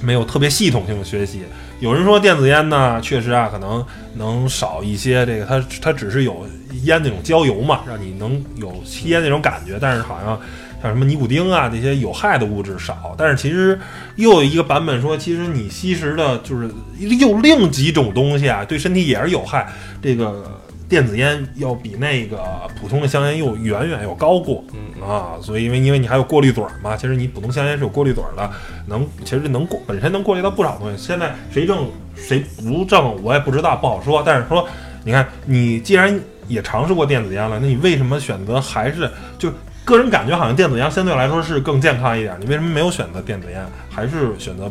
[0.00, 1.42] 没有特别系统性的学习。
[1.80, 3.84] 有人说电子烟呢，确实啊，可能
[4.14, 6.46] 能少一些这个，它它只是有
[6.84, 10.38] 烟那种焦油嘛，让你能有吸烟那种感觉，但是好像。
[10.80, 13.78] 像什么尼古丁啊这些有害的物质少，但是其实
[14.14, 19.68] 又有一个版本说，其实你吸食的就是又另几种东西啊，对身体也是有害。
[20.00, 22.38] 这个电子烟要比那个
[22.80, 28.48] 普通的香烟又远远要高过，嗯啊，所以因为因为你还有过滤嘴嘛，其实你普通香烟是有过滤嘴的，
[28.86, 30.96] 能其实能过本身能过滤到不少东西。
[30.96, 34.22] 现在谁正谁不正我也不知道，不好说。
[34.24, 34.64] 但是说，
[35.04, 39.52] 你看你既然也尝试过电子烟了，那你为什么选择还是就？
[39.88, 44.70] 个人感觉好像电子烟相对来说是更健康一点，你为什么没有选择电子烟，还是选择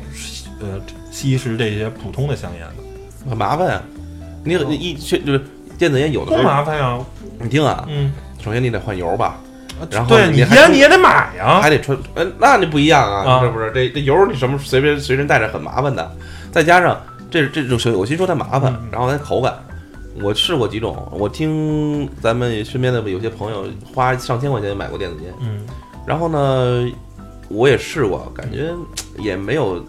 [0.60, 2.84] 呃吸食这些普通的香烟呢？
[3.28, 3.82] 很麻烦呀，
[4.44, 5.42] 你一去就是
[5.76, 7.00] 电子烟有的多麻烦呀！
[7.40, 9.40] 你听啊，嗯，首先你得换油吧，
[9.90, 13.72] 然后对你烟你也得买呀，还得穿，呃，那就不一样啊，是不是？
[13.74, 16.12] 这这油你什么随便随身带着很麻烦的，
[16.52, 16.96] 再加上
[17.32, 19.52] 这这种我先说它麻烦，然后它口感。
[20.22, 25.62] 我试过几种，我听咱们身边的有些朋友花上千块钱买过电子烟，嗯，
[26.06, 26.90] 然后呢，
[27.50, 28.74] 我也试过，感觉
[29.20, 29.84] 也没有，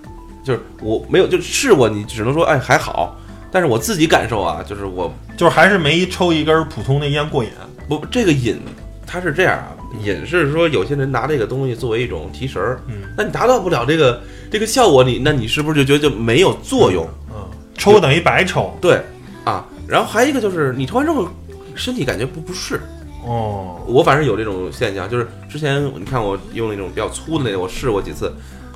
[0.44, 3.16] 就是我没有就试过，你只能说哎还好，
[3.50, 7.50] 但是我自己感受啊，就是我就是还是没抽一根普通的烟过瘾。
[7.88, 8.60] 不，这个瘾
[9.06, 14.20] 它是这样啊，瘾是说有些人拿这个东西作为一种提神儿，嗯，那你达到不了这个
[14.50, 17.08] 这个效果，你那你是不是就觉得就没有作用？
[17.30, 17.36] 嗯，
[17.78, 19.00] 抽等于白抽，对
[19.44, 19.64] 啊。
[19.88, 21.26] 然后还有一个就是你抽完之后，
[21.74, 22.78] 身体感觉不不适。
[23.24, 28.32] 哦，我反正有这种现象，就是之前你看我用那种比较粗的那个，我试过几次，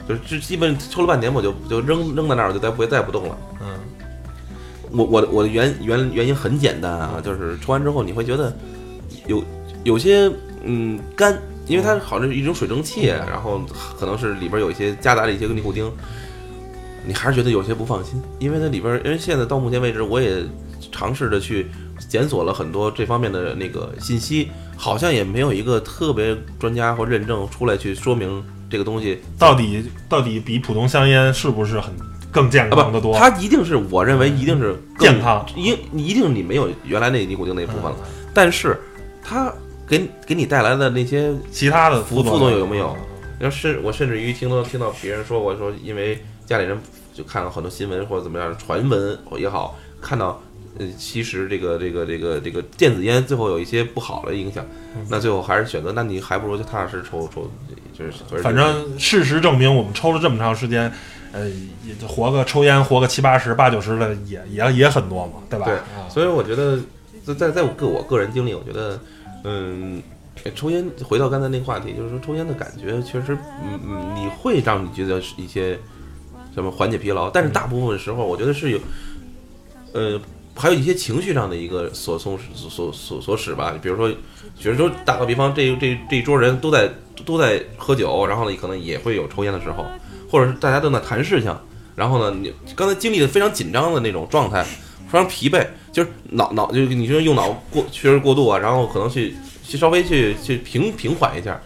[0.08, 3.38] 就是基本抽了半年，我就就扔扔在那儿，我就再不会再不动了。
[3.60, 3.78] 嗯，
[4.90, 8.54] 我我的我的原原原因很简单啊，就是抽完之后你会觉得
[9.26, 9.42] 有
[9.84, 10.30] 有些
[10.64, 13.60] 嗯干，因为它好像是一种水蒸气，然后
[13.98, 15.90] 可能是里边有一些夹杂了一些个尼古丁，
[17.06, 20.42] 你还是觉得有些不放心，因为它里边，因为现在到目前为止我也。
[20.90, 21.66] 尝试着去
[22.08, 31.92] 检索了很多这方面的那个信息，好像也没有一个特别专家或认证出来去说明这个东西到底到底比普通香烟是不是很
[32.32, 33.16] 更健康的多？
[33.16, 37.96] 它一定是我认为一定是健康，一一定你没有原来那尼古丁那部分了，
[38.32, 38.80] 但是
[39.22, 39.52] 它
[39.86, 42.96] 给给你带来的那些其他的副作用有没有？
[43.40, 46.80] 要甚我甚至于听到听到别人说我说因为家里人
[47.12, 50.40] 就看了很多新闻或者怎么样传闻也好看到。
[50.78, 54.64] 呃，其实这个这个这个这个电子烟最后有一些不好的影响，
[55.10, 57.50] 那最后还是选择，那你还不如就踏踏实实抽抽，
[57.92, 58.12] 就是
[58.42, 60.90] 反正事实证明，我们抽了这么长时间，
[61.30, 61.46] 呃，
[61.84, 65.66] 也就活个抽烟活个七八十八九十的也也也很多嘛，对吧？
[65.66, 65.76] 对，
[66.08, 66.78] 所以我觉得
[67.22, 68.98] 在在在我个我个人经历，我觉得，
[69.44, 70.02] 嗯，
[70.54, 75.78] 抽烟回到刚才那个话题，就是说抽烟的感觉确实，嗯嗯，你会让你觉得一些
[76.54, 78.78] 什么缓解疲劳，但是大部分时候我觉得是有，
[79.92, 80.18] 呃。
[80.54, 86.90] 还有一些情绪上的一个所送所所所使吧，比如说，比如说打个比方，这这这一桌人都在
[87.24, 89.84] 都在喝酒，然后呢，可能也会有抽烟的时候，
[90.30, 91.56] 或者是大家都在谈事情，
[91.96, 94.62] 然后呢，你刚才经历的非常紧张的那种状态，
[95.08, 99.34] 非常疲惫，就是脑脑就你说用脑过确实过度啊，然后可能去
[99.64, 101.58] 去稍微去去平平缓一下，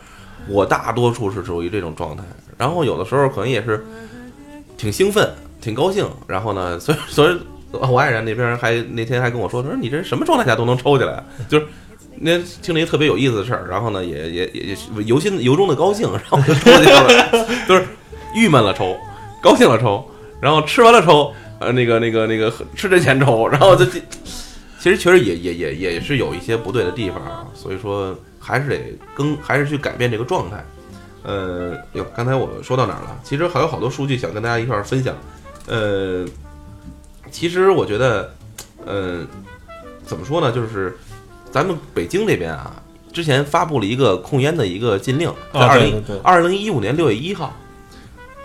[0.48, 2.22] 我大多数是属于这种状态，
[2.56, 3.84] 然后有的时候可能也是
[4.78, 7.36] 挺兴奋、挺高兴，然后呢，所以所以。
[7.78, 11.66] 我爱人那边还那天还跟我说，他说你这什么状态下都能抽起来，就是
[12.18, 17.84] 那听了一个特别有意思的事儿，然后呢也也也也由心由衷的高兴，然后就抽起来了，就是
[18.34, 18.96] 郁闷了抽，
[19.42, 20.02] 高兴了抽，
[20.40, 28.78] 然后吃完了抽，呃那个那个那个吃之前抽，然后就其实确实也也也也是有一些不对的地方啊，所以说还是得
[29.14, 30.64] 更还是去改变这个状态。
[31.22, 33.18] 呃，哟，刚才我说到哪儿了？
[33.24, 35.14] 其实还有好多数据想跟大家一块儿分享，
[35.66, 36.24] 呃。
[37.36, 38.34] 其实我觉得，
[38.86, 39.28] 嗯，
[40.06, 40.50] 怎么说呢？
[40.50, 40.96] 就是
[41.50, 42.82] 咱们北京这边啊，
[43.12, 47.54] 之前发布了一个控烟的一个禁令，在二零二零一五年六月一号，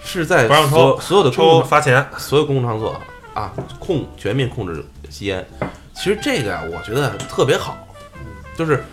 [0.03, 2.93] 是在所所有的抽罚钱，所有公共场所
[3.33, 5.47] 啊控全面控制吸烟。
[5.93, 7.77] 其实这个呀，我觉得特别好，
[8.57, 8.83] 就是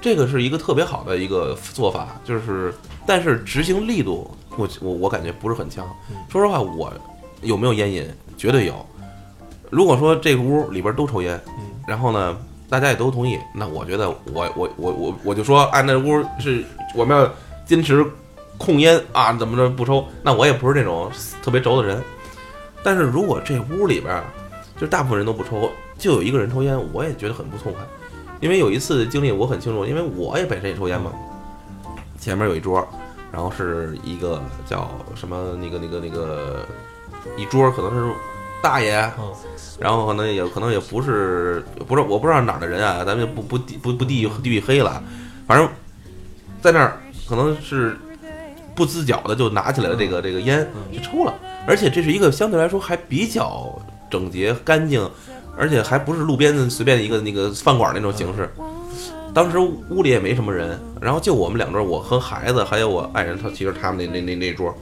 [0.00, 2.72] 这个是一个特别好的一个做法，就是
[3.06, 5.86] 但是执行力度，我我我感觉不是很强。
[6.30, 6.90] 说实话，我
[7.42, 8.10] 有没有烟瘾？
[8.38, 8.86] 绝对有。
[9.72, 11.40] 如果说这个屋里边都抽烟，
[11.86, 12.36] 然后呢，
[12.68, 16.62] 大家也都同意，那我觉得我我我我我就说，哎那屋是
[16.94, 17.26] 我们要
[17.64, 18.04] 坚持
[18.58, 20.04] 控烟啊，怎么着不抽？
[20.22, 21.10] 那我也不是那种
[21.42, 22.02] 特别轴的人。
[22.82, 24.22] 但是如果这屋里边
[24.74, 27.82] 就是大部分人都不抽，就有一个人抽烟，我也觉得很不痛快。
[28.40, 31.10] 因为有一次经历我很清楚，因为我也本身也抽烟嘛。
[32.20, 32.86] 前面有一桌，
[33.32, 36.66] 然后是一个叫什么那个那个那个
[37.38, 38.14] 一桌可能是
[38.62, 39.32] 大爷，嗯
[39.78, 45.02] 然后可能也可能也不是不是我不知道哪儿的人啊，咱们就不不地不不地域地域黑了，
[45.46, 45.68] 反正
[46.60, 46.98] 在那儿
[47.28, 47.96] 可能是
[48.74, 51.34] 不自觉的就拿起来了这个这个烟就抽了，
[51.66, 53.78] 而且这是一个相对来说还比较
[54.10, 55.08] 整洁干净，
[55.56, 58.48] 而且还不是路边的随便一个那个饭馆那种形式。
[59.34, 64.74] 当时屋里也没什么人，然后就我们两桌，我和孩子还有我爱人，他其实他们那那那那桌，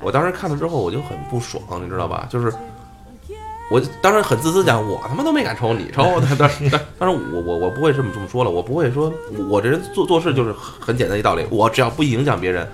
[0.00, 2.26] 我当时看了之后我就很不爽，你知道吧？
[2.30, 2.50] 就是
[3.72, 6.02] 我当时很自私讲，我他妈都没敢抽，你抽。
[6.28, 9.10] 但但但当然我我我不会这么这么说了，我不会说，
[9.48, 12.68] 我这人做做事就是很简单一道理，我只要不影响别人，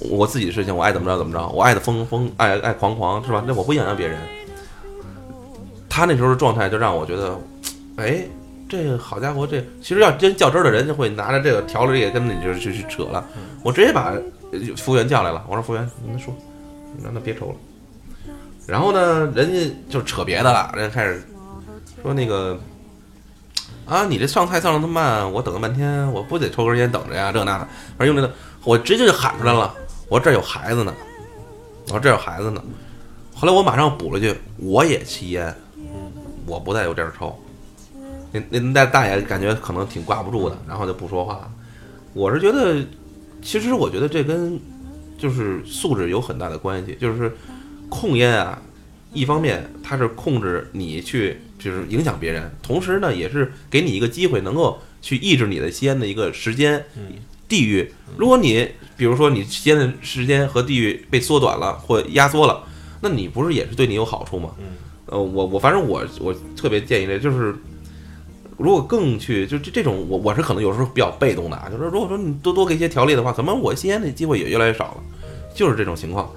[0.00, 3.44] 我自己的事情我爱怎么着怎么着，我爱的疯疯爱爱狂狂是吧？
[3.46, 4.18] 那我不影响别人。
[5.88, 7.38] 他那时候的状态就让我觉得，
[7.96, 8.24] 哎，
[8.68, 13.24] 这个好家伙，这其实要真较真的人就会拿着这个条例跟你就是去扯了。
[13.62, 14.14] 我直接把
[14.50, 16.34] 呃服务员叫来了，我说服务员，您说，
[16.96, 17.54] 你让他别抽了。
[18.68, 21.26] 然后呢，人家就扯别的了，人家开始
[22.02, 22.60] 说那个
[23.86, 27.66] 啊，你这上菜上的那么慢，我等了半天，我不得抽根烟等着呀，这那的，
[27.96, 28.30] 反正用那个，
[28.64, 29.74] 我直接就喊出来了，
[30.10, 30.94] 我说这有孩子呢，
[31.86, 32.62] 我说这有孩子呢。
[33.34, 35.54] 后来我马上补了句，我也吸烟，
[36.44, 37.34] 我不在我这儿抽。
[38.30, 41.50] 那那那大爷感觉可能挺挂不住的，然后就不说话了。
[42.12, 42.84] 我是觉得，
[43.40, 44.60] 其实我觉得这跟
[45.16, 47.34] 就是素质有很大的关系，就是
[47.88, 48.60] 控烟啊，
[49.12, 56.84] 一方面它是控制你去就是影响别人，同时呢也是给你一个机会，能够去抑制你的吸烟的一个时间、
[57.48, 57.92] 地域。
[58.16, 62.64] 如果你比如说你吸烟的时间和地域被缩短了或压缩了，
[63.00, 64.50] 那你不是也是对你有好处吗？
[65.06, 67.54] 呃，我我反正我我特别建议这就是。
[68.58, 75.02] 如果更去就这这种，我我是可能有时候比较被动的啊，就是如果说你多多给一些条例的话，可能我吸烟的机会也越来越少了，
[75.54, 76.28] 就是这种情况。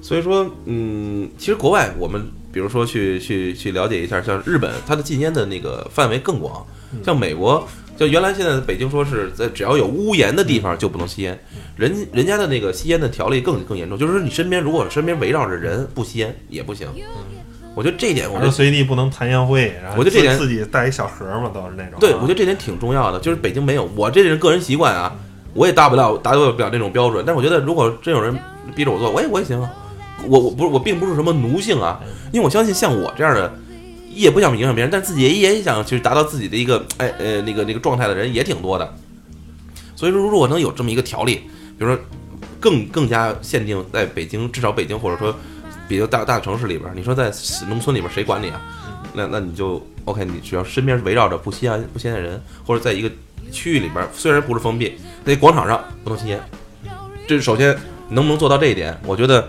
[0.00, 6.64] 所以说，嗯，其实国外我们比如说去去去了解一下，像日本，它的禁烟的那个范围更广，
[7.04, 11.38] 像美国，就原来现在北京说是在只要有屋檐的地方就不能吸烟，
[11.76, 16.88] 人人家的那个吸烟的条例更更严重，就是说你身边如果身边围绕着人不吸烟也不行。
[17.74, 22.00] 我觉得这一点，我我觉得随地不能弹烟灰，然后我觉得这点自己带一小盒嘛，都是那种。
[22.00, 23.88] 对，啊我觉得这点挺重要的，就是北京没有。
[23.94, 25.14] 我这人个人习惯啊，
[25.54, 27.22] 我也达不到达到不了这种标准。
[27.24, 28.36] 但是我觉得，如果真有人
[28.74, 29.70] 逼着我做，我也我也行啊。
[30.26, 32.00] 我我不是我并不是什么奴性啊，
[32.32, 33.52] 因为我相信像我这样的，
[34.10, 38.94] 也不想影响别人，但自己也也想去达到自己的一个哎呃那个那个状态的人也挺多的。
[39.94, 41.36] 所以说，如果能有这么一个条例，
[41.78, 41.98] 比如说
[42.60, 45.34] 更更加限定在北京，至少北京或者说
[45.88, 47.32] 比较大大城市里边儿，你说在
[47.68, 48.60] 农村里边儿谁管你啊？
[49.14, 53.10] 那那你就 OK，你只要身边围绕着不吸烟不吸烟的人，或者在一个
[53.50, 54.94] 区域里边儿，虽然不是封闭，
[55.24, 56.40] 在广场上不能吸烟，
[57.26, 57.76] 这首先
[58.10, 59.48] 能不能做到这一点，我觉得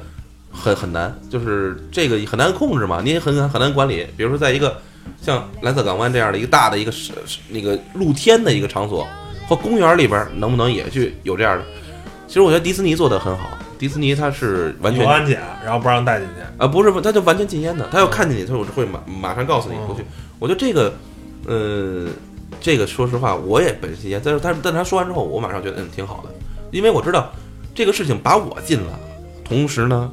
[0.52, 4.06] 很很难，就是这个很难控制嘛，你也很很难管理。
[4.18, 4.82] 比如说在一个
[5.22, 9.08] 像蓝色港湾这样的一个大的一个是是那个露天的一个场所
[9.47, 11.64] 或公园里边儿，能不能也去有这样的？
[12.28, 16.64] 其实我觉得迪士尼做的很好，迪士尼它是完全有安检，然后不让带进去。
[16.64, 17.88] 啊，不是，他就完全禁烟的。
[17.91, 20.06] 他要看见你，他就会马马上告诉你不去。
[20.38, 20.93] 我觉得这个，
[21.47, 22.08] 呃，
[22.60, 26.30] 这个说实话，我也本身禁烟，但是但是但他说完之后，我马上觉得嗯挺好的，
[26.72, 27.32] 因为我知道
[27.74, 29.00] 这个事情把我禁了，
[29.43, 30.12] 同时呢，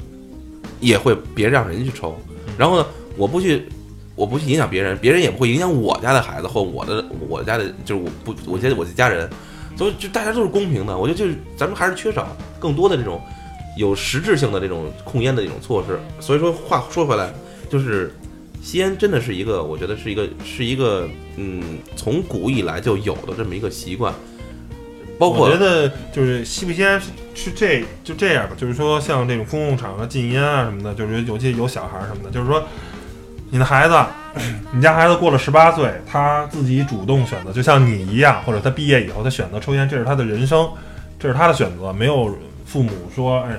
[0.81, 2.17] 也会别让人去抽，
[2.59, 3.67] 然后呢，我不去。
[4.17, 9.29] 我不去影响别人，别人也不会影响我家的孩子或我的我家的，就是我不我家我的家人，
[9.77, 10.97] 所以就大家都是公平的。
[10.97, 13.21] 我觉得就是咱们还是缺少更多的这种
[13.77, 16.01] 有实质性的这种控烟的这种措施。
[16.19, 17.31] 所以说话说回来，
[17.69, 18.11] 就是
[18.63, 21.07] 吸烟真的是一个，我觉得是一个是一个
[21.37, 24.15] 嗯，从古以来就有的这么一个习惯，
[25.19, 32.63] 包括我觉得就是吸不吸烟是是这就这样吧，就是说像这种公共场合禁烟啊什么的，就是尤其有小孩什么的，就是说
[33.51, 33.95] 你的孩子，
[34.75, 40.69] 你家孩子过了十八岁，他自己主动选择，就像你一样，或者他毕业以后他选择抽烟，这是他的人生，
[41.19, 42.37] 这是他的选择，没有
[42.67, 43.57] 父母说哎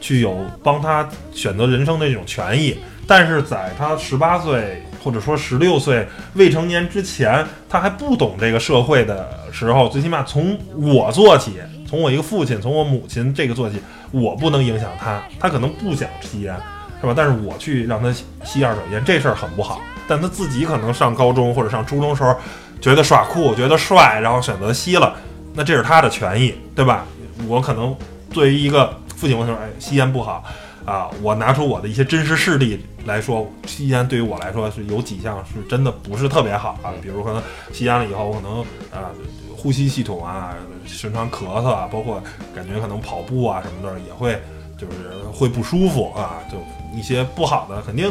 [0.00, 2.76] 去有帮他选择人生的这种权益。
[3.08, 11.54] 但是在他十八岁或者说十六岁未成年之前，他还不懂这个社会的时候，最起码从我做起，
[11.88, 13.80] 从我一个父亲，从我母亲这个做起，
[14.10, 16.54] 我不能影响他，他可能不想吸烟，
[17.00, 17.12] 是吧？
[17.16, 18.12] 但是我去让他
[18.44, 19.80] 吸二手烟，这事儿很不好。
[20.08, 22.36] 但他自己可能上高中或者上初中时候
[22.80, 25.14] 觉得耍酷，觉得帅，然后选择吸了，
[25.54, 27.04] 那这是他的权益，对吧？
[27.48, 27.94] 我可能
[28.30, 30.44] 作为一个父亲，我说，哎，吸烟不好
[30.84, 37.42] 啊，我拿出我的一些真实事例来说，吸烟对于我来说是有几项是真的不是特别好啊，比如可能
[37.72, 39.10] 吸烟了以后，我可能啊
[39.56, 40.54] 呼吸系统啊，
[40.84, 42.22] 经常咳嗽啊，包括
[42.54, 44.38] 感觉可能跑步啊什么的也会
[44.76, 46.58] 就是会不舒服啊，就
[46.96, 48.10] 一些不好的，肯定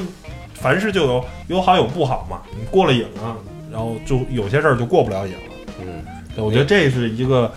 [0.54, 3.36] 凡事就有有好有不好嘛，你过了瘾了，
[3.72, 5.40] 然后就有些事儿就过不了瘾了。
[5.82, 6.04] 嗯，
[6.38, 7.52] 我觉得这是一个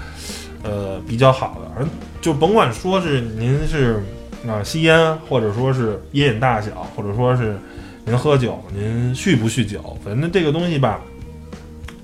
[0.63, 1.87] 呃比较好的，而
[2.21, 4.05] 就甭管说是您是
[4.47, 7.59] 啊、吸烟，或者说是烟瘾大小，或者说是
[8.05, 11.01] 您喝酒，您酗不酗酒，反正这个东西吧，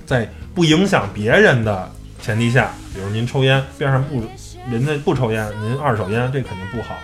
[0.07, 4.22] 在不影响别人的前提下，比如您抽烟，边上不
[4.70, 6.95] 人家不抽烟，您二手烟，这肯定不好，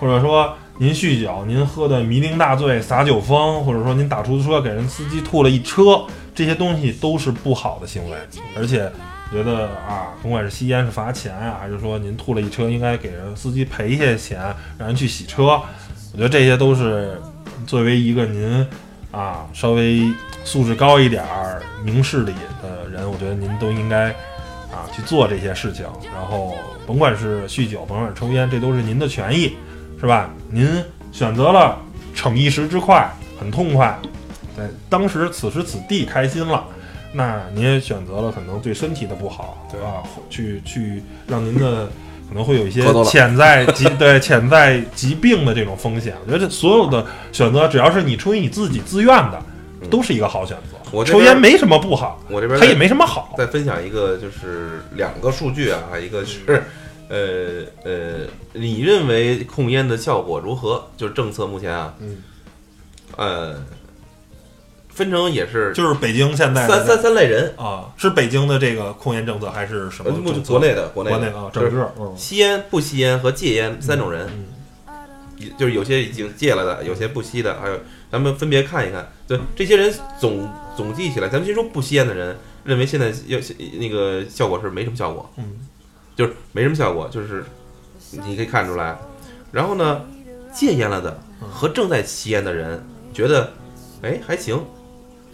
[0.00, 0.54] 或者说。
[0.76, 6.04] 您酗酒，您喝的酩酊大醉、撒酒疯，或者说您打出租车给人司机吐了一车，
[6.34, 8.16] 这些东西都是不好的行为，
[8.56, 8.90] 而且
[9.34, 14.38] 觉得啊，甭管是吸烟是罚钱啊，还是说您吐了一车应该给人司机赔一些钱，
[14.78, 15.60] 让人去洗车，
[16.12, 17.20] 我觉得这些都是
[17.66, 18.64] 作为一个您
[19.10, 20.08] 啊稍微
[20.44, 22.32] 素质高一点儿、明事理
[22.62, 24.10] 的人，我觉得您都应该
[24.70, 25.84] 啊去做这些事情。
[26.14, 26.56] 然后
[26.86, 29.56] 甭管是酗酒，甭管是抽烟，这都是您的权益，
[29.98, 30.30] 是吧？
[30.48, 30.80] 您
[31.10, 31.76] 选择了
[32.14, 33.98] 逞一时之快，很痛快，
[34.56, 36.64] 在当时此时此地开心了。
[37.16, 40.02] 那您也选择了可能对身体的不好，对吧？
[40.28, 41.86] 去去让您的
[42.28, 46.16] 可能会有一些潜在疾对潜在疾病的这种风险。
[46.24, 49.40] 我觉得这所有的选择，只要是你出于你自己自愿的，
[49.88, 50.76] 都是一个好选择。
[50.90, 53.34] 我抽烟没什么不好，我这边它也没什么好。
[53.38, 56.62] 再分享一个，就是两个数据啊，一个是，
[57.08, 60.84] 呃呃，你认为控烟的效果如何？
[60.96, 62.22] 就是政策目前啊，嗯，
[63.16, 63.54] 呃，
[64.94, 70.10] 分成也是就是北京现在三三三类人，啊，是北京的这个控烟政策还是什么？
[70.46, 71.36] 国内的国内的。
[71.36, 72.14] 啊，整个嗯。
[72.16, 77.78] 吸烟、不吸烟和戒烟三种人，嗯就是有些已经戒了的，有些不吸的，还有
[78.10, 79.06] 咱们分别看一看。
[79.26, 83.38] 对这些人总总计起来，咱们先说不吸烟的人，认为现在要
[83.78, 85.58] 那个效果是没什么效果，嗯，
[86.14, 87.44] 就是没什么效果，就是
[88.12, 88.96] 你可以看出来。
[89.50, 90.02] 然后呢，
[90.52, 92.82] 戒烟了的和正在吸烟的人
[93.12, 93.52] 觉得，
[94.02, 94.64] 哎还行，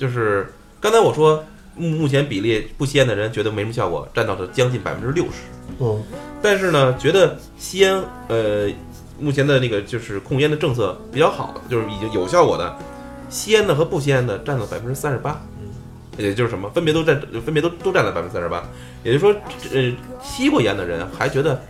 [0.01, 1.44] 就是刚才我说
[1.76, 5.32] 目目前比例不吸烟的人觉得没什么效果，占到了将近百分之六十。
[5.78, 6.03] 嗯
[6.42, 8.66] 但是呢，觉得吸烟，呃，
[9.18, 12.74] 目前的那个就是控烟的政策比较好的，就是已经有效果的，
[13.28, 15.38] 吸烟的和不吸烟的占了百分之三十八，
[16.16, 18.64] 也就是什么，分别都占，分别都都占了百分之三十八，
[19.05, 19.34] 也就是说，
[19.74, 19.92] 呃，
[20.22, 21.62] 吸过烟的人还觉得，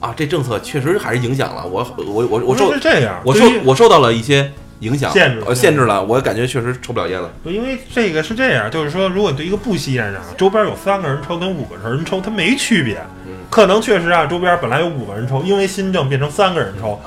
[0.00, 4.50] 啊，这政策确实还是影响了我，我我我受是这样，我受我受到了一些
[4.80, 12.96] 影响，限制呃，限制了，我感觉确实抽不了烟了，因为这个是这样，就是说，如果你对一个不吸烟人啊，周边有三个人抽跟五个人抽，它没区别。
[13.26, 17.00] 嗯可能确实啊，周边本来有五个人抽，因为新政变成三个人抽，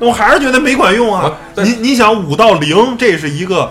[0.00, 1.62] 那我还是觉得没管用啊啊。
[1.62, 3.70] 你你想五到零，这是一个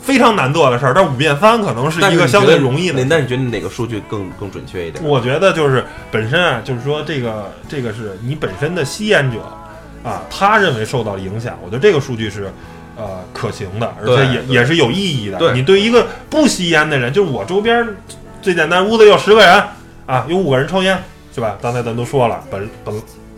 [0.00, 3.16] 非常难做的事儿，但五变三可能是一个相对容易的那。
[3.16, 5.04] 那你觉得哪个数据更更准确一点？
[5.04, 9.38] 我觉得就是本身啊，就是说这个这个是你本身的吸烟者
[10.08, 12.52] 啊，他认为受到了影响，我觉得这个数据是
[12.98, 15.38] 呃可行的，而且也也是有意义的。
[15.38, 17.86] 对你对一个不吸烟的人，就是我周边
[18.42, 19.64] 最简单，屋子有十个人
[20.04, 21.02] 啊，有五个人抽烟，
[21.34, 21.56] 是吧？
[21.62, 22.94] 刚才咱都说了，本本。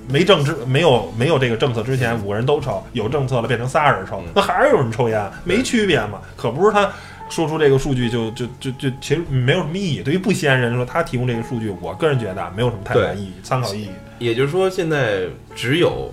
[0.08, 6.20] 没政治没有没有这个政策之前，五个人都抽，有政策了变成仨人抽嗯，那还是有人抽烟，没区别嘛？
[6.36, 6.90] 可不是他
[7.28, 10.02] 说出这个数据就就就就其实没有什么意义。
[10.02, 13.90] 对于不吸烟人说，他提供这个数据，我个人觉得啊没有什么太大意义，参考意义。
[14.18, 16.12] 也就是说，现在只有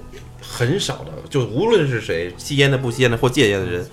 [0.49, 3.85] 很少的，就无论是谁，吸烟的、不吸烟的或戒烟的人，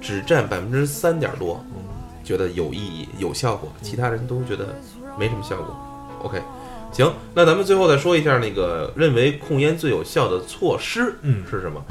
[0.00, 1.64] 只占百分之三点多，
[2.24, 4.74] 觉得有意义、有效果，其他人都觉得
[5.18, 5.76] 没什么效果。
[6.22, 6.40] OK，
[6.92, 11.84] 行，那咱们最后再说一下那个认为控烟最有效的措施嗯是什么？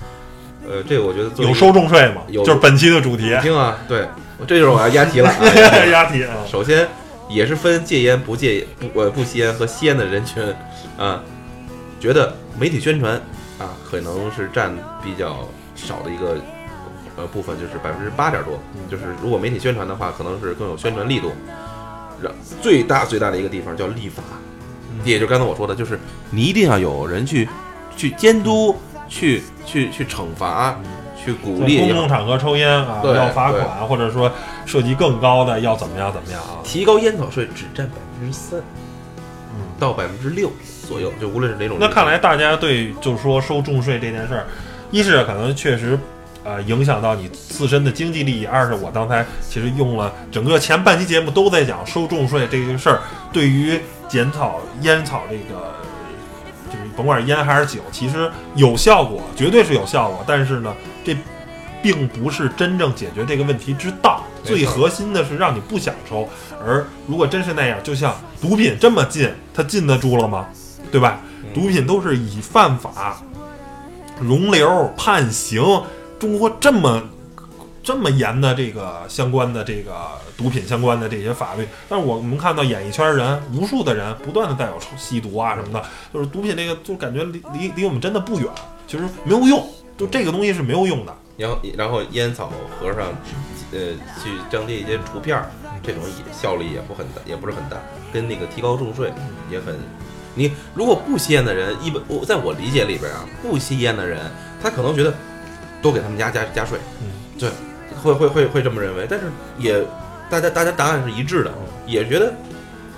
[0.68, 2.22] 呃，这个我觉得有收重税吗？
[2.30, 3.42] 有就是本期的主题你。
[3.42, 4.08] 听啊，对，
[4.48, 5.36] 这就是我要押题了、 啊。
[5.92, 6.88] 押题啊，首先
[7.28, 10.44] 也是分戒烟不戒不呃不吸烟和吸烟的人群
[10.98, 11.24] 啊，
[12.00, 13.20] 觉得媒体宣传
[13.62, 16.38] 啊可能是占比较少的一个
[17.16, 18.60] 呃部分，就是百分之八点多，
[18.90, 21.32] 就是如果媒体宣传的话，可能是更有宣传力度。
[22.22, 22.32] 然
[22.62, 24.22] 最大最大的一个地方叫立法，
[25.04, 26.00] 也就是刚才我说的，就是
[26.30, 27.50] 你一定要有人去
[27.98, 28.76] 去监督、
[29.10, 30.80] 去去去惩罚、
[31.18, 34.32] 去鼓励，公共场合抽烟啊，对要罚款，或者说
[34.68, 36.62] 涉及更高的要怎么样怎么样啊？
[36.64, 40.52] 提高烟草税只占百分之三嗯到百分之六
[40.92, 41.78] 左右，就无论是哪种。
[41.80, 44.46] 那看来大家对就是说收重税这件事儿，
[44.92, 45.98] 一是可能确实。
[46.44, 48.48] 呃，影响到你自身的经济利益。
[48.48, 53.00] 二是我刚才其实用了整个前半期节目都在讲收重税这个事儿，
[53.32, 55.76] 对于减草烟草这个
[56.68, 60.24] 就是甭管是烟还是酒，其实有效果，绝对是有效果。
[60.26, 60.74] 但是呢，
[61.06, 61.16] 这
[61.80, 64.24] 并不是真正解决这个问题之道。
[64.44, 66.28] 最核心的是让你不想抽。
[66.60, 70.48] 而如果真是那样，就像毒品这么禁，它禁得住了吗？
[70.92, 71.20] 对吧？
[71.54, 73.22] 毒品都是以犯法、
[74.20, 75.62] 容留、判刑，
[76.20, 77.02] 中国这么
[77.84, 79.92] 这么严的这个相关的这个
[80.38, 85.84] 毒品相关的这些法律，但是我们看到演艺圈人无数的人不断的带有吸毒啊什么的，
[86.14, 88.48] 就是毒品这个就感觉离离离我们真的不远，
[88.88, 89.68] 其实没有用，
[89.98, 91.14] 就这个东西是没有用的。
[91.38, 93.08] 然后然后烟草盒上，
[93.72, 95.50] 呃，去张贴一些图片儿，
[95.82, 97.78] 这种也效力也不很大，也不是很大，
[98.14, 99.12] 跟那个提高重税
[99.50, 99.76] 也很。
[100.36, 104.20] 你如果不吸烟的人，一般我在我理解里边啊，不吸烟的人，
[104.62, 105.14] 他可能觉得
[105.82, 107.50] 多给他们家加加税，嗯，对，
[108.02, 109.26] 会会会会这么认为，但是
[109.58, 109.84] 也
[110.30, 111.52] 大家大家答案是一致的，
[111.86, 112.34] 也觉得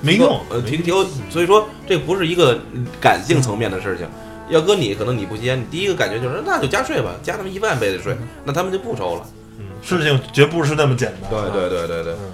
[0.01, 4.07] 没用，呃，没提提高，所以说这不是一个嗯感性层面的事情。
[4.49, 9.25] 要搁你，可能你不吸烟，你第一个感觉就是那就加税吧，加他们一万倍的税，那他们就不抽了。
[9.57, 11.29] 嗯事情绝不是那么简单。
[11.29, 12.13] 对对对对对。
[12.13, 12.33] 嗯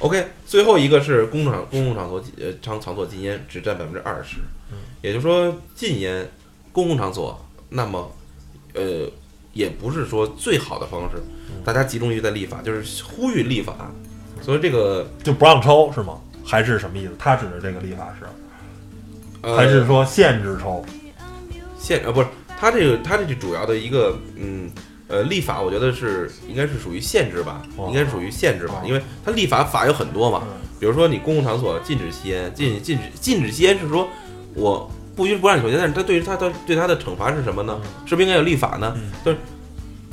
[0.00, 4.38] OK，最后一个是公共场公共场所呃场场所禁烟只占百分之二十，
[5.02, 6.26] 也就是说禁烟
[6.72, 7.38] 公共场所，
[7.68, 8.10] 那么
[8.74, 9.08] 呃
[9.52, 11.22] 也不是说最好的方式，
[11.64, 13.90] 大家集中于在立法，就是呼吁立法，
[14.40, 16.18] 所以这个就不让抽是吗？
[16.44, 17.12] 还是什么意思？
[17.18, 18.26] 他指的这个立法是，
[19.42, 20.84] 呃还是说限制抽？
[21.78, 22.26] 限呃不是
[22.58, 24.70] 它这个他这个主要的一个嗯
[25.10, 27.88] 呃立法，我觉得是应该是属于限制吧，哦。
[27.88, 30.68] 应该是属于限制吧哦，因为它立法法有很多嘛，嗯。
[30.78, 34.08] 比如说你公共场所禁止吸烟，禁禁止禁止吸烟是说
[34.54, 37.78] 我不允许不让你抽烟，但是他对于他他对他的惩罚是什么呢？
[38.06, 38.92] 是不是应该有立法呢？
[38.96, 39.10] 嗯。
[39.24, 39.38] 就是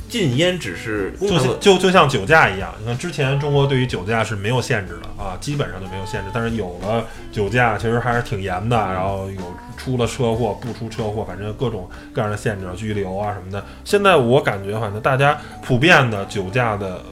[0.08, 6.30] 禁烟只是就就就像酒驾一样，你看之前中国对于酒驾是没有限制的啊，基本上就没有限制。
[6.32, 8.76] 但是有了酒驾，其实还是挺严的。
[8.76, 13.62] 然后有出了车祸不出车祸，反正各种各样的限制、拘留啊什么的。
[13.84, 17.02] 现在我感觉，反正大家普遍的酒驾的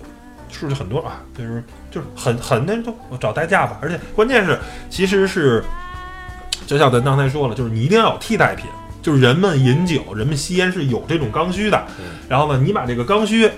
[0.50, 3.78] 数据很多啊，就是就是很很那都找代驾吧。
[3.82, 5.62] 而且关键是，其实是
[6.66, 8.66] 就像咱刚才说了，就是你一定要有替代品。
[9.06, 11.80] 就是人们饮酒，人们吸烟是有这种刚需的，
[12.28, 13.48] 然后呢，你把这个刚需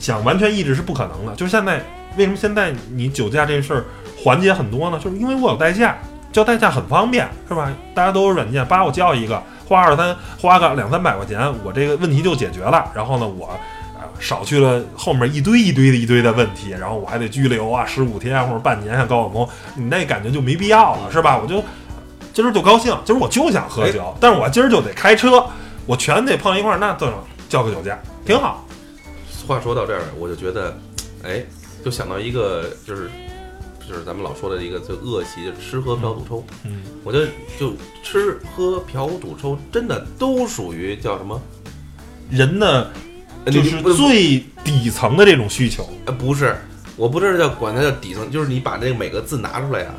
[0.00, 1.32] 想完全抑制是不可能的。
[1.36, 1.80] 就是现在
[2.16, 3.84] 为什么现在你酒驾这事儿
[4.18, 4.98] 缓解很多呢？
[4.98, 5.96] 就是因为我有代驾，
[6.32, 7.72] 叫代驾很方便，是吧？
[7.94, 12.90] 大家都有软件，叭我叫一个，花二三花个两三百块钱，我这个问题就解决了。
[12.96, 13.56] 然后呢，我
[13.96, 21.38] 呃少去了后面一堆一堆的一堆的问题，然后我还得拘留啊，十五天啊或者半年，像高晓松，你那感觉就没必要了，是吧？
[21.38, 21.62] 我就
[22.34, 25.46] 今儿就高兴，今儿我就想喝酒，但是我今儿就得开车，
[25.86, 27.14] 我全得碰一块儿，那这种
[27.48, 28.66] 交个酒驾挺好。
[29.46, 30.76] 话说到这儿，我就觉得，
[31.22, 31.44] 哎，
[31.84, 33.08] 就想到一个，就是
[33.88, 36.44] 就是咱们老说的一个最恶习，就是吃喝嫖赌抽。
[36.64, 37.72] 嗯，我觉得就
[38.02, 41.40] 吃喝嫖赌抽，真的都属于叫什么？
[42.30, 42.90] 人的
[43.44, 45.88] 呃就是最底层的这种需求。
[46.06, 46.56] 呃不是，
[46.96, 49.94] 我不知道叫管它叫底层，就是你把这个每个字拿出来啊，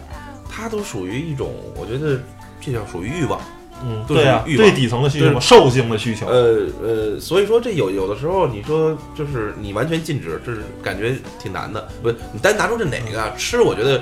[0.56, 2.20] 它都属于一种，我觉得
[2.62, 3.42] 这叫属于欲望。
[3.84, 6.28] 嗯，对呀、欲望最底层的需求，对兽性的需求。
[6.28, 11.86] 呃呃，所以说这有有的时候你说就是你完全禁止，这是感觉挺难的。
[12.02, 14.02] 不，你单拿出这哪个啊吃，我觉得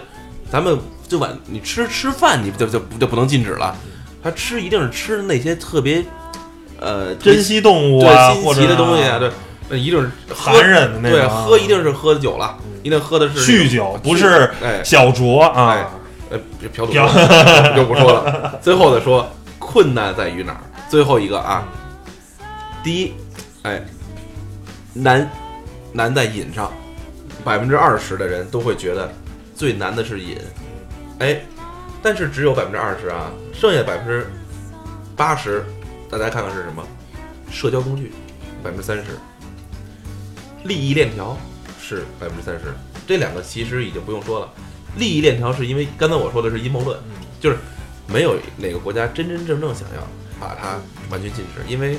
[0.52, 0.78] 咱们
[1.08, 3.76] 就晚你吃吃饭你就就就不能禁止了，
[4.22, 6.06] 他吃一定是吃那些特别
[6.80, 9.32] 呃珍稀动物对啊，新奇的东西啊，对，
[9.70, 15.92] 那一定是喝残忍的那对种啊，喝一定是喝酒了，一定喝的是酗酒，不是哎小酌哎啊。
[16.34, 16.94] 呃嫖赌
[17.76, 18.60] 就不说了。
[18.62, 19.30] 最后的说
[19.60, 20.60] 困难在于哪儿？
[20.90, 21.64] 最后一个啊，
[22.84, 23.14] 第一，
[23.62, 23.82] 哎，
[24.94, 25.30] 难
[25.92, 26.72] 难在瘾上，
[27.44, 29.12] 百分之二十的人都会觉得
[29.56, 30.38] 最难的是瘾，
[31.20, 31.40] 哎，
[32.02, 34.28] 但是只有百分之二十啊，剩下百分之
[35.16, 35.64] 八十，
[36.10, 36.84] 大家看看是什么？
[37.52, 38.12] 社交工具，
[38.64, 39.04] 百分之三十，
[40.64, 41.38] 利益链条
[41.80, 42.74] 是百分之三十，
[43.08, 44.50] 这两个其实已经不用说了。
[44.98, 46.98] 利益链条是因为刚才我说的是阴谋论，
[47.40, 47.58] 就是
[48.08, 50.08] 没有哪个国家真真正正想要
[50.40, 50.80] 把它
[51.10, 51.98] 完全禁止，因为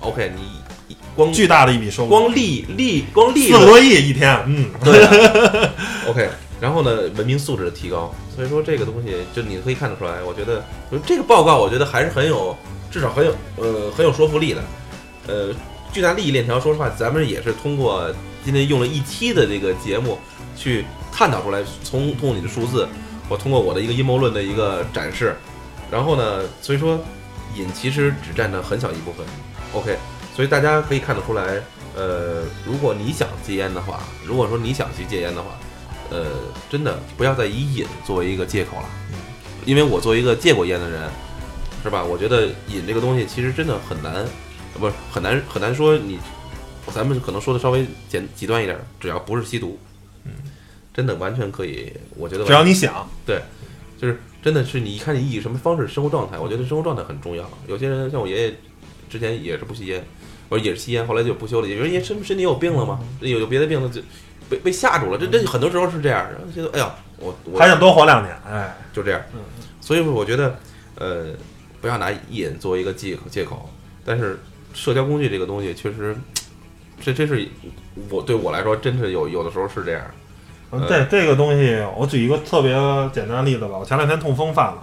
[0.00, 5.70] OK 你光巨大的一笔收入，光利利光利四个多亿一天，嗯，对啊。
[6.08, 6.28] OK，
[6.60, 12.56] 然后呢，文明素质的提高，所以说这个东西就你可以看得出来，我觉得就这个报告，我觉得还是很有，
[12.90, 14.62] 至少很有呃很有说服力的。
[15.26, 15.54] 呃，
[15.92, 18.10] 巨大利益链条，说实话，咱们也是通过
[18.44, 20.18] 今天用了一期的这个节目
[20.56, 22.88] 去探讨出来，从通过你的数字，
[23.28, 25.36] 我通过我的一个阴谋论的一个展示，
[25.90, 26.98] 然后呢，所以说
[27.56, 29.26] 瘾其实只占了很小一部分。
[29.72, 29.96] OK，
[30.34, 31.60] 所以大家可以看得出来，
[31.94, 35.50] 呃，如果你想戒烟的话，如果说你想去戒烟的话，
[36.10, 36.26] 呃，
[36.68, 38.88] 真的不要再以瘾作为一个借口了，
[39.64, 41.08] 因为我作为一个戒过烟的人，
[41.84, 42.02] 是吧？
[42.02, 44.24] 我觉得瘾这个东西其实真的很难，
[44.74, 46.18] 不是很难很难说你，
[46.92, 49.78] 咱们可能说的稍微简极端一点，只要不是吸毒，
[51.00, 53.40] 真的完全可以，我觉得只要你想，对
[53.98, 57.50] 就是真的是你看你以什么方式生活状态，我觉得生活状态很重要。
[57.66, 58.54] 有些人像我爷爷，
[59.08, 60.04] 之前也是不吸烟，
[60.50, 61.66] 我说也是吸烟，后来就不修了。
[61.66, 64.02] 有人也身身体有病了嘛，有有别的病了就
[64.50, 65.16] 被被吓住了。
[65.16, 69.18] 这这很多时候是这样，然后觉得哎呀，我我还想多活两年，哎，就这样。
[69.80, 70.54] 所以说，我觉得
[70.96, 71.28] 呃，
[71.80, 73.70] 不要拿瘾作为一个借口借口。
[74.04, 74.38] 但是
[74.74, 76.14] 社交工具这个东西，确实，
[77.00, 77.48] 这这是
[78.10, 80.02] 我对我来说，真是有有的时候是这样。
[80.70, 82.72] 呃这这个东西，我举一个特别
[83.12, 83.76] 简单的例子吧。
[83.78, 84.82] 我前两天痛风犯了，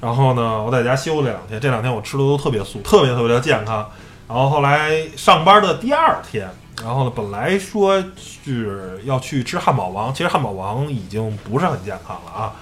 [0.00, 3.88] 然后呢，我在家休了两天，这两天我吃的都特别素，特别特别的健康。
[4.26, 6.48] 然后后来上班的第二天，
[6.82, 12.52] 然后呢，本来说是要去吃汉堡王，其实汉堡王已经不是很健康了啊。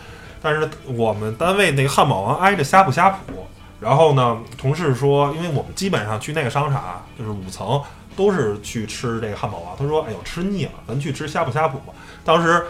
[0.43, 3.47] 但是我们单位那个汉堡王挨着呷哺呷哺，
[3.81, 7.81] 然后呢，同事说，因为我们基本上去那个商场啊，就是五层
[8.17, 9.77] 都是去吃这个汉堡王。
[9.79, 11.93] 他说：“哎呦，吃腻了，咱去吃呷哺呷哺吧。”
[12.25, 12.65] 当时，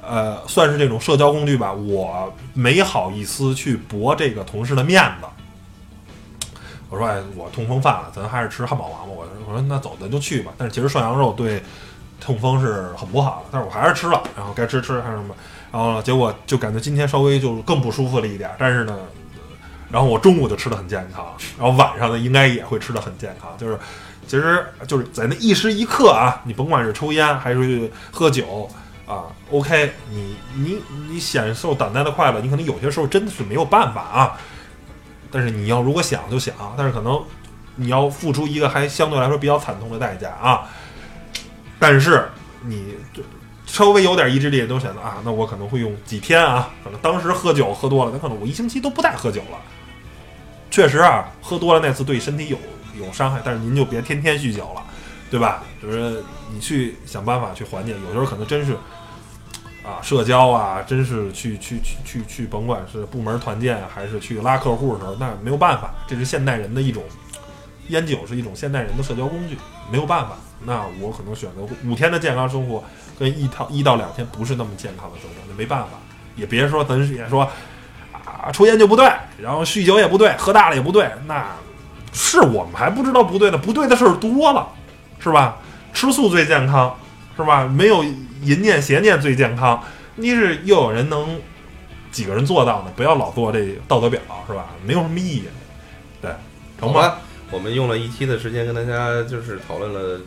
[0.00, 5.26] 呃，算是这种社交工具吧，我没好意思去驳这个同事的面子。
[6.88, 11.62] 我说：“哎，我痛风犯了，咱还是吃汉堡王吧。”我我说：“那走，咱就去吧。”但是其实涮羊肉对
[12.20, 15.34] 痛风是很不好的，但是我还是吃了，然后该吃吃还是什么，
[15.72, 18.98] 然后，结果就感觉今天稍微就更不舒服了一点，但是呢。
[19.90, 21.26] 然后我中午就吃的很健康，
[21.58, 23.78] 然后晚上呢应该也会吃的很健康，就是，
[24.26, 28.70] 其实就是在那一时一刻啊，你甭管是抽烟还是喝酒
[29.06, 34.38] 啊，OK，你你你享受短暂的快乐，你可能有些时候真的是没有办法啊。
[35.30, 37.22] 但是你要如果想就想，但是可能
[37.76, 40.68] 你要付出一个还相对来说比较惨痛的代价啊。
[41.78, 42.28] 但是
[42.64, 43.22] 你就
[43.66, 49.58] 稍微有点意志力，都想到啊，那我可能会用几天啊，可能当时喝酒喝多了，那可能我一星期都不带喝酒了。
[50.70, 52.58] 确实啊，喝多了那次对身体有
[52.98, 54.82] 有伤害，但是您就别天天酗酒了，
[55.30, 55.62] 对吧？
[55.82, 56.22] 就是
[56.52, 58.74] 你去想办法去缓解，有时候可能真是
[59.84, 67.02] 啊，社交啊，真是去去去去去，甭管是部门团建还是去拉客户的时候，那没有办法，这是现代人的一种
[67.88, 69.56] 烟酒是一种现代人的社交工具，
[69.90, 70.36] 没有办法。
[70.64, 72.84] 那我可能选择五天的健康生活，
[73.18, 75.88] 跟一套一到两天不是那么健康的生活，那没办法，
[76.36, 77.48] 也别说咱也说。
[78.24, 79.04] 啊，抽烟就不对，
[79.38, 81.46] 然后酗酒也不对，喝大了也不对，那
[82.12, 84.68] 是我们还不知道不对呢，不对的事儿多了，
[85.18, 85.56] 是吧？
[85.94, 86.94] 吃素最健康，
[87.36, 87.64] 是吧？
[87.66, 88.04] 没有
[88.42, 89.82] 淫念邪念最健康。
[90.14, 91.40] 你是又有人能
[92.10, 92.92] 几个人做到呢？
[92.94, 94.66] 不要老做这道德表，是吧？
[94.84, 95.44] 没有什么意义。
[96.20, 96.30] 对，
[96.78, 97.18] 成吧？
[97.50, 100.20] 我们用了一期的时间跟大家就是讨论了，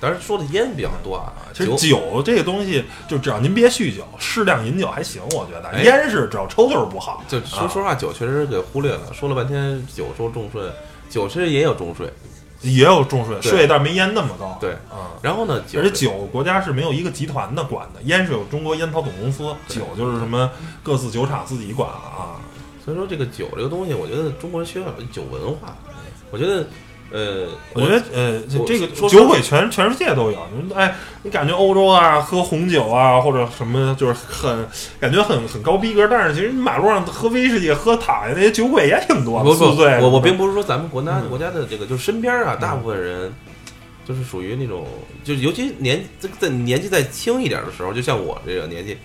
[0.00, 5.68] 当然说的烟比较多啊，其实酒酒这个东西，就只要您别酗酒，适量饮酒还行，我觉得。
[5.68, 7.22] 哎烟是只要抽就是不好。
[7.28, 10.62] 就说说实话，酒确实给忽略了，说了半天酒说重税，
[11.08, 12.12] 酒其实也有重税。
[12.60, 14.56] 也有重税，对税但是没烟那么高。
[14.58, 14.98] 对嗯。
[15.20, 20.50] 然后呢，酒而且酒国家是没有一个集团的管的，烟是有中国烟草总公司，对酒就是什么
[20.82, 22.40] 各自酒厂自己管了啊。
[22.82, 25.76] 所以说这个酒这个东西，我觉得中国人缺少酒文化。
[26.30, 26.66] 我觉得，
[27.14, 30.38] 呃，我觉得呃，这个酒鬼全全世界都有。
[30.52, 34.66] 你哎，你感觉欧洲啊，喝红酒啊，或者什么，就是很
[34.98, 39.96] 感觉很很高逼格，但是其实马路上喝威士忌、喝塔呀那些酒鬼也挺多的，不不宿醉。
[40.00, 43.32] 我我并不是说咱们国家嗯国家的这个，就是身边啊，大部分人
[44.04, 44.84] 就是属于那种，
[45.22, 48.98] 就是尤其年在在年纪再轻一点的时候，就像我这个年纪，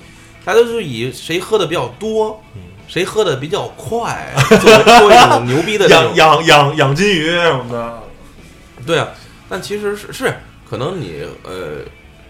[0.43, 6.15] 大家都是以谁喝的比较多，嗯谁喝的比较快，作为作为一种牛逼的养。
[6.15, 8.03] 养养养金鱼什么的，
[8.85, 9.07] 对啊，
[9.47, 10.33] 但其实是是
[10.67, 11.85] 可能你呃，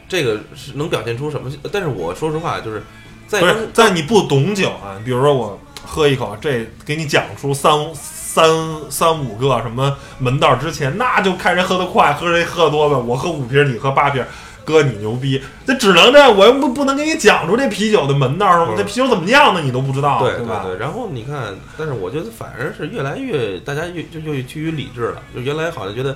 [0.09, 1.49] 这个是能表现出什么？
[1.71, 2.83] 但是我说实话，就是
[3.25, 8.45] 在不是在你不懂酒啊，比如说我喝一口，这给你讲出三三
[8.89, 12.95] 三五个什么门道之前，那就看谁喝得快，喝谁喝得多呗。
[12.97, 14.21] 我喝五瓶，你喝八瓶，
[14.69, 20.61] 哥你牛逼，这只能这样，我又不不能给你讲出这啤酒的门道什么，不是这啤酒怎么酿的你都不知道，对吧？
[20.63, 25.23] 对，然后你看，但是我觉得反而是越来越大家越就越趋于理智了。
[25.33, 26.15] 就原来好像觉得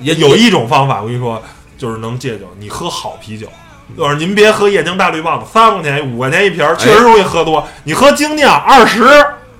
[0.00, 1.42] 也有一种方法，我跟你说，
[1.76, 3.48] 就是能戒酒，你喝好啤酒。
[3.98, 7.66] 就是您别喝液晶大绿棒子，三块钱五块钱一瓶儿，确实容易喝多。
[7.82, 9.02] 你喝精酿二十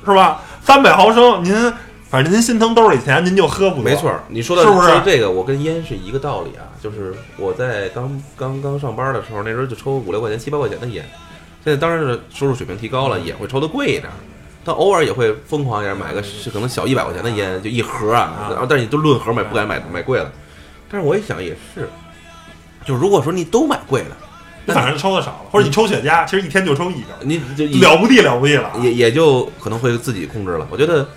[0.04, 0.40] 是吧？
[0.62, 1.72] 三百毫升，您
[2.10, 3.80] 反正您心疼兜里钱，您就喝不。
[3.80, 6.66] 没错，儿，你说的是不是这个，我跟烟是一个道理啊。
[6.82, 11.08] 就是我在刚刚刚上班的时候，那时候就抽五六块钱、七八块钱的烟。
[11.64, 14.18] 现在当然是收入水平提高了，也会抽的贵一点儿，
[14.64, 18.50] 但偶尔也会疯狂一点，买个是可能小一百块钱的烟，就一盒啊啊。
[18.50, 20.32] 然后但是你都论盒买，不敢买买贵了。
[20.90, 21.88] 但是我一想也是，
[22.84, 24.16] 就如果说你都买贵了，
[24.66, 28.80] 那反正抽的少了，或者你抽雪茄，其实一天就抽一根，你就了不地了不地了啊。
[28.82, 30.66] 也也就可能会自己控制了。
[30.70, 31.08] 我觉得，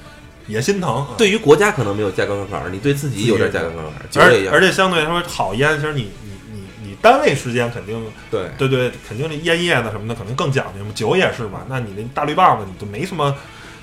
[0.47, 0.97] 也心疼。
[0.97, 4.61] 啊对于国家可能没有价格杠杆，你对自己有点价格杠杆，酒而而。
[4.61, 11.61] 且相对来说，好烟，其实你你你你单位时间肯定对，对对，肯定这烟叶子什么的可能更讲究嘛，酒也是嘛。
[11.67, 13.35] 那你那大绿棒子你就没什么，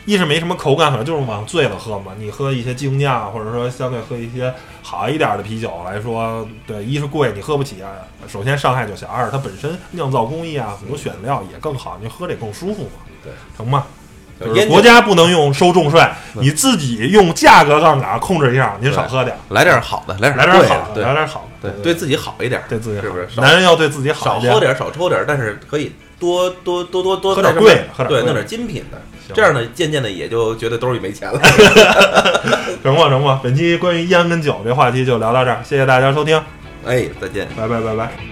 [0.06, 2.12] 一是没什么口感，可能就是往醉了喝嘛。
[2.18, 4.52] 你喝一些精酿，或者说相对喝一些
[4.82, 7.92] 好一点的啤酒来说，对，一是贵，你喝不起啊。
[8.26, 13.02] 首先伤害就小，二是它本身酿造工艺啊，很多选料也更好，你喝着也更舒服嘛。
[13.22, 13.86] 对，成吗？
[14.40, 16.00] 就是国家不能用收重税，
[16.34, 23.28] 你自己用价格杠杆控制一下，您少喝点儿，来点好的，来点来点好的，来点好的，对，对自己好一点，对自己是不是？
[23.40, 29.00] 男人要对自己好一点，少喝点，少抽点，但是可以多多多多多喝点贵的喝点对，弄点精品的。
[29.32, 31.40] 这样呢，渐渐的也就觉得兜里没钱了。
[32.82, 33.38] 成吧成吧。
[33.42, 36.36] 本期关于烟跟酒这话题就聊到这儿，谢谢大家收听，
[36.84, 37.46] 哎，再见。
[37.56, 38.29] 拜拜拜拜。